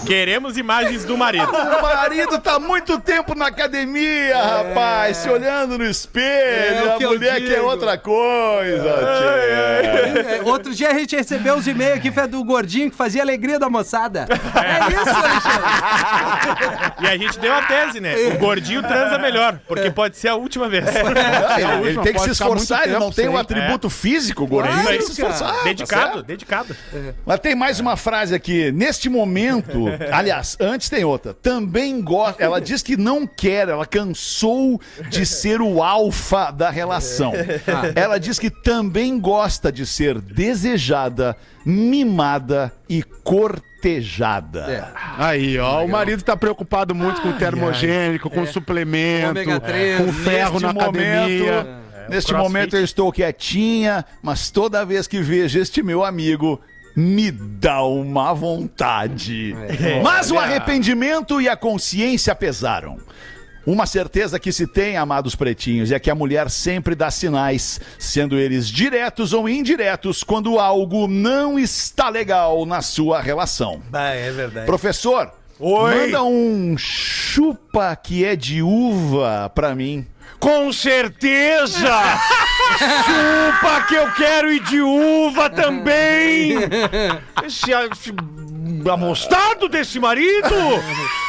[0.06, 1.44] Queremos imagens do marido.
[1.74, 6.76] O marido tá muito tempo na academia, rapaz, se olhando no espelho.
[6.76, 8.88] É o a que mulher quer outra coisa.
[8.88, 13.58] É, Outro dia a gente recebeu os e-mails aqui foi do gordinho que fazia alegria
[13.58, 14.26] da moçada.
[14.30, 17.02] É isso, Alexandre.
[17.02, 18.14] E a gente deu a tese, né?
[18.34, 20.84] O gordinho transa melhor, porque pode ser a última vez.
[20.86, 23.40] Ah, ele, a ele última, tem que se esforçar, ele não tem o sem.
[23.40, 24.74] atributo físico, gordinho.
[24.82, 25.54] Claro, tem que se esforçar.
[25.54, 26.26] tá Dedicado, certo?
[26.26, 26.76] dedicado.
[27.24, 28.70] Mas tem mais uma frase aqui.
[28.72, 31.34] Neste momento, Aliás, antes tem outra.
[31.34, 32.42] Também gosta.
[32.42, 37.32] Ela diz que não quer, ela cansou de ser o alfa da relação.
[37.94, 44.92] Ela diz que também gosta de ser desejada, mimada e cortejada.
[45.18, 49.98] Aí, ó, o marido tá preocupado muito com o termogênico, com suplemento, Ômega três.
[50.00, 51.84] com ferro na academia.
[52.08, 52.52] Neste crossfit.
[52.52, 56.60] momento eu estou quietinha, mas toda vez que vejo este meu amigo,
[56.96, 59.54] me dá uma vontade.
[60.02, 62.98] Mas o arrependimento e a consciência pesaram.
[63.66, 68.38] Uma certeza que se tem, amados pretinhos, é que a mulher sempre dá sinais, sendo
[68.38, 73.80] eles diretos ou indiretos, quando algo não está legal na sua relação.
[74.14, 74.66] é verdade.
[74.66, 80.06] Professor, manda um chupa que é de uva pra mim.
[80.38, 81.90] Com certeza!
[82.78, 86.54] Chupa que eu quero e de uva também!
[87.44, 88.12] Esse, esse
[88.90, 90.48] amostado desse marido!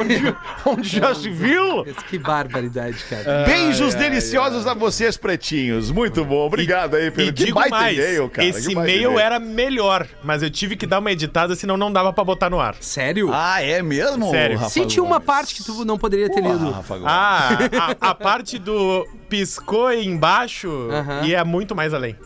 [0.00, 0.34] onde,
[0.64, 1.84] onde já se viu?
[2.08, 3.44] Que barbaridade, cara.
[3.44, 5.90] Beijos deliciosos a vocês, pretinhos.
[5.90, 6.46] Muito bom.
[6.46, 8.48] Obrigado aí pelo E que digo baita mais, e-mail, cara.
[8.48, 12.24] esse e-mail era melhor, mas eu tive que dar uma editada, senão não dava pra
[12.24, 12.76] botar no ar.
[12.80, 13.30] Sério?
[13.32, 14.30] Ah, é mesmo?
[14.30, 14.58] Sério.
[14.58, 16.70] Rafa Senti uma parte que tu não poderia ter lido.
[16.70, 17.12] Rafa Gomes.
[17.12, 17.48] Ah,
[18.00, 21.26] a, a parte do piscou embaixo Aham.
[21.26, 22.16] ia muito mais além.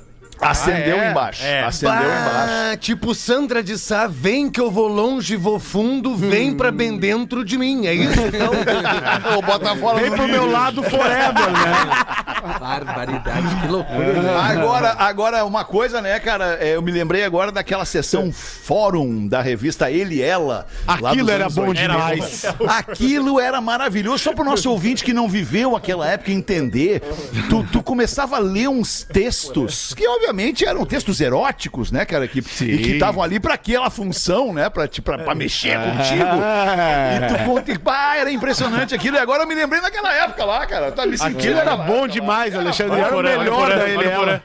[0.41, 1.11] Acendeu é?
[1.11, 1.43] embaixo.
[1.45, 1.62] É.
[1.64, 2.53] Acendeu embaixo.
[2.72, 6.97] Ah, tipo Sandra de Sá, vem que eu vou longe, vou fundo, vem pra bem
[6.97, 7.86] dentro de mim.
[7.86, 8.20] É isso?
[8.20, 8.51] Então,
[9.39, 10.51] Ô, bota fora Vem do pro meu livro.
[10.53, 12.59] lado forever, né?
[12.61, 14.22] Barbaridade, que loucura.
[14.22, 14.36] né?
[14.36, 16.59] Agora, agora, uma coisa, né, cara?
[16.61, 20.66] é, Eu me lembrei agora daquela sessão fórum da revista Ele e Ela.
[20.86, 21.80] Aquilo era bom 80.
[21.93, 22.45] demais.
[22.68, 24.18] Aquilo era maravilhoso.
[24.18, 27.03] Só pro nosso ouvinte que não viveu aquela época entender,
[27.49, 30.28] tu, tu começava a ler uns textos que, obviamente,
[30.64, 32.26] eram textos eróticos, né, cara?
[32.29, 34.68] Que, e que estavam ali pra aquela função, né?
[34.70, 36.29] Pra, te- pra, pra mexer contigo.
[37.18, 39.16] E tu conta, pá, era impressionante aquilo.
[39.16, 40.93] E agora eu me lembrei naquela época lá, cara.
[40.93, 41.39] Tá me sentindo.
[41.39, 42.61] Aquilo era bom demais, lá.
[42.61, 43.01] Alexandre.
[43.01, 44.43] Era o melhor da ele.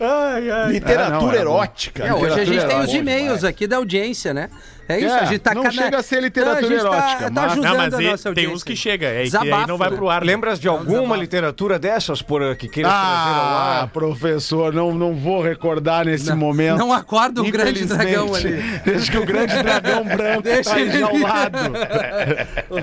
[0.00, 0.72] Ai, ai.
[0.72, 1.32] Literatura É, não, bom.
[1.58, 2.04] erótica.
[2.04, 4.48] É, hoje a literatura gente tem os e-mails aqui da audiência, né?
[4.86, 6.96] É isso, É, a gente tá não cana- chega a ser literatura Não, a tá-
[6.98, 8.52] erótica, Tá, mas- ajudando Não, mas a nossa tem audiência.
[8.54, 10.22] uns que chega, é, que aí não vai pro ar.
[10.22, 13.88] Lembras de alguma literatura dessas, por que queira trazer ao Ah, ar?
[13.88, 16.76] professor, não, não vou recordar nesse momento.
[16.76, 18.62] Não acorda o grande dragão ali.
[18.84, 21.58] Deixa que o grande dragão branco Deixa tá ele ao lado.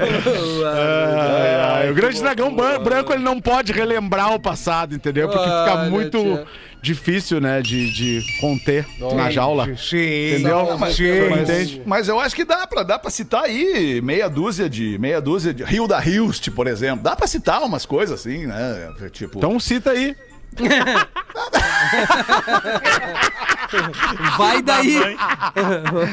[0.73, 1.55] Ai,
[1.85, 5.27] ai, o grande dragão branco ele não pode relembrar o passado, entendeu?
[5.29, 6.45] Porque fica muito tia.
[6.81, 9.65] Difícil, né, de, de conter na jaula.
[9.77, 10.77] Sim, Entendeu?
[10.79, 11.81] Mas, Sim, mas- entende?
[11.85, 15.53] mas eu acho que dá pra, dá pra citar aí meia dúzia de meia dúzia
[15.53, 17.03] de Rio da Hilst, por exemplo.
[17.03, 18.91] Dá pra citar umas coisas assim, né?
[19.11, 20.15] Tipo, Então cita aí.
[24.37, 24.97] Vai daí.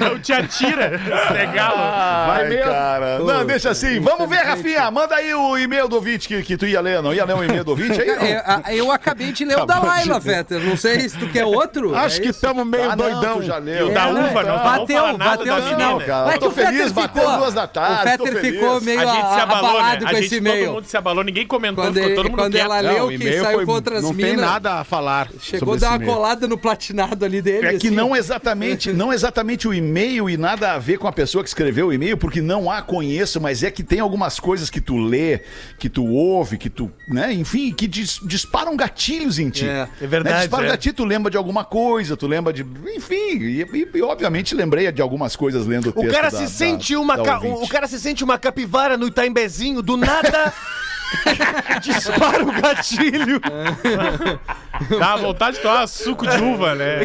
[0.00, 1.00] Não te atira,
[1.32, 1.74] legal.
[1.76, 2.64] Ai, Vai mesmo?
[2.72, 3.18] cara.
[3.18, 4.00] Não, deixa assim.
[4.00, 4.90] Vamos ver, Rafinha.
[4.90, 7.02] Manda aí o e-mail do ouvinte que, que tu ia ler.
[7.02, 8.06] Não ia ler o e-mail do ouvinte aí?
[8.08, 8.24] Não?
[8.26, 10.60] eu, a- eu acabei de ler o da Laila, Fetter.
[10.60, 11.94] Não sei se tu quer outro.
[11.98, 13.42] Acho É que estamos meio Ah, não, doidão.
[13.42, 13.88] já leu.
[13.88, 16.00] o da É, uva, então, não bateu, bateu da o sinal.
[16.00, 16.26] cara.
[16.26, 19.04] Eu é que tô feliz, bateu ficou, duas da tarde, O Fetter ficou meio A
[19.06, 19.78] gente se a- abalou, né?
[19.78, 20.72] abalado A com gente, esse todo e-mail.
[20.72, 23.42] mundo se abalou, ninguém comentou, Quando, ficou todo mundo quando ela leu o que e-mail
[23.42, 25.28] saiu com outras Não tem minas, nada a falar.
[25.40, 27.66] chegou a dar uma colada no platinado ali dele.
[27.66, 27.90] É que assim.
[27.96, 31.88] não exatamente, não exatamente o e-mail e nada a ver com a pessoa que escreveu
[31.88, 35.40] o e-mail, porque não há conheço, mas é que tem algumas coisas que tu lê,
[35.78, 39.66] que tu ouve, que tu, né, enfim, que dis- disparam gatilhos em ti.
[39.66, 40.68] É, é verdade, Né, Dispara é.
[40.70, 44.90] gatilho, tu lembra de alguma coisa, tu lembra de, enfim, e, e- e, obviamente lembrei
[44.92, 47.34] de algumas coisas lendo o O texto cara da- se da- sente uma da ca-
[47.36, 47.64] ouvinte.
[47.64, 50.52] o cara se sente uma capivara no Itaimbezinho, do nada
[51.82, 53.40] dispara o gatilho.
[54.98, 57.00] Dá vontade de tomar suco de uva, né?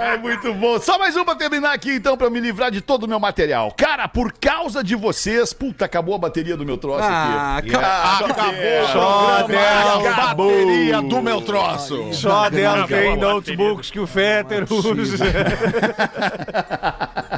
[0.00, 0.78] Ai, muito bom.
[0.80, 3.18] Só mais um pra terminar aqui, então, pra eu me livrar de todo o meu
[3.18, 3.72] material.
[3.76, 7.74] Cara, por causa de vocês, puta, acabou a bateria do meu troço Ah, aqui.
[7.74, 8.30] acabou.
[8.30, 8.86] acabou.
[8.92, 10.08] Só Programa dela.
[10.10, 10.50] acabou.
[10.50, 12.12] Bateria do meu troço.
[12.12, 15.24] Só dela tem a notebooks que o Fetter usa.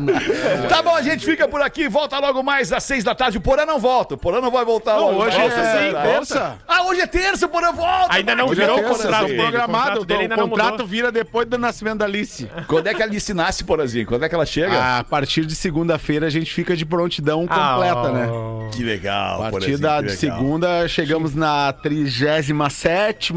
[0.68, 1.88] Tá bom, a gente fica por aqui.
[1.88, 3.38] Volta logo mais às seis da tarde.
[3.38, 4.14] O Porã não volta.
[4.14, 5.22] O Porã não vai voltar Não, logo.
[5.24, 6.59] hoje é sim, terça.
[6.66, 8.14] Ah, hoje é terça, o Porã volta.
[8.14, 9.40] Ainda não Hoje é virou o contrato dele.
[9.42, 9.72] programado.
[9.88, 12.48] contrato dele ainda o não contrato vira depois do nascimento da Alice.
[12.66, 14.07] Quando é que a Alice nasce, Porazinho?
[14.07, 14.78] Quando é que ela chega?
[14.80, 18.28] Ah, A partir de segunda-feira a gente fica de prontidão completa, Ah, né?
[18.72, 20.16] Que legal, A partir da de legal.
[20.16, 22.53] segunda chegamos na 37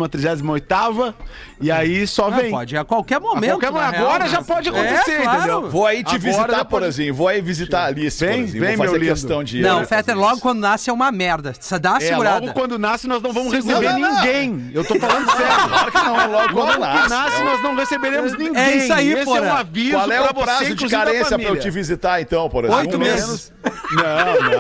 [0.10, 1.16] 38
[1.62, 2.52] e aí só Ah, vem.
[2.52, 3.52] pode, a qualquer momento.
[3.52, 3.96] qualquer na momento.
[3.96, 5.38] Agora real, já mas- pode acontecer, é, claro.
[5.40, 5.70] entendeu?
[5.70, 7.14] Vou aí te Agora visitar, pode- Porazinho.
[7.14, 8.64] Vou aí visitar a Alice, Vem, Porazinho.
[8.64, 9.14] vem, Vou fazer meu lindo.
[9.22, 11.54] questão de Não, Fetter, logo quando nasce é uma merda.
[11.60, 12.40] Você dá uma É, segurada.
[12.46, 14.16] logo quando nasce nós não vamos receber Não, não, não.
[14.16, 14.72] ninguém.
[14.74, 15.68] Eu tô falando sério.
[15.70, 17.10] Claro que não, é logo Logo quando nasce.
[17.10, 18.78] nasce, nós não receberemos ninguém.
[18.78, 19.42] isso aí, Esse é porra.
[19.42, 22.66] um aviso Qual é o prazo você, de carência pra eu te visitar, então, por
[22.66, 22.82] exemplo?
[22.82, 23.54] Oito Um meses.
[23.92, 24.52] Não, não,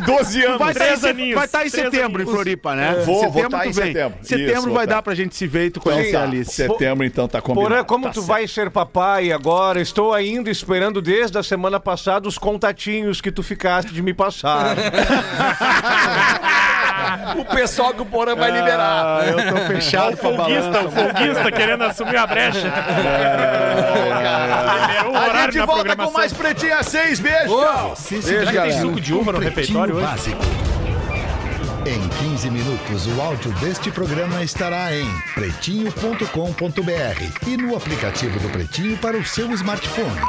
[0.00, 0.06] não.
[0.06, 0.58] 12 anos.
[0.58, 2.26] Vai Três estar em, aninhos, vai estar em três setembro em.
[2.26, 3.02] Floripa, né?
[3.04, 3.86] Vou, vou setembro tá em vem.
[3.86, 4.18] setembro.
[4.22, 4.94] Setembro vai tá.
[4.96, 6.24] dar pra gente se ver e tu conhecer a tá.
[6.26, 6.52] Alice.
[6.52, 7.70] Setembro, então, tá combinado.
[7.70, 8.26] Porã, como Tá tu certo.
[8.28, 9.80] vai ser papai agora?
[9.80, 14.76] Estou ainda esperando desde a semana passada os contatinhos que tu ficaste de me passar.
[17.36, 19.20] O pessoal que o Porã vai liberar.
[19.20, 20.88] Ah, eu tô fechado com a Folguista, balança.
[20.88, 22.66] o folguista querendo assumir a brecha.
[24.86, 27.20] Liberou o A horário gente volta com mais Pretinho a 6.
[27.20, 30.06] Beijo, se Será que tem suco de uva no refeitório hoje?
[30.06, 30.42] Básico.
[31.86, 36.26] Em 15 minutos, o áudio deste programa estará em pretinho.com.br
[37.46, 40.20] e no aplicativo do Pretinho para o seu smartphone.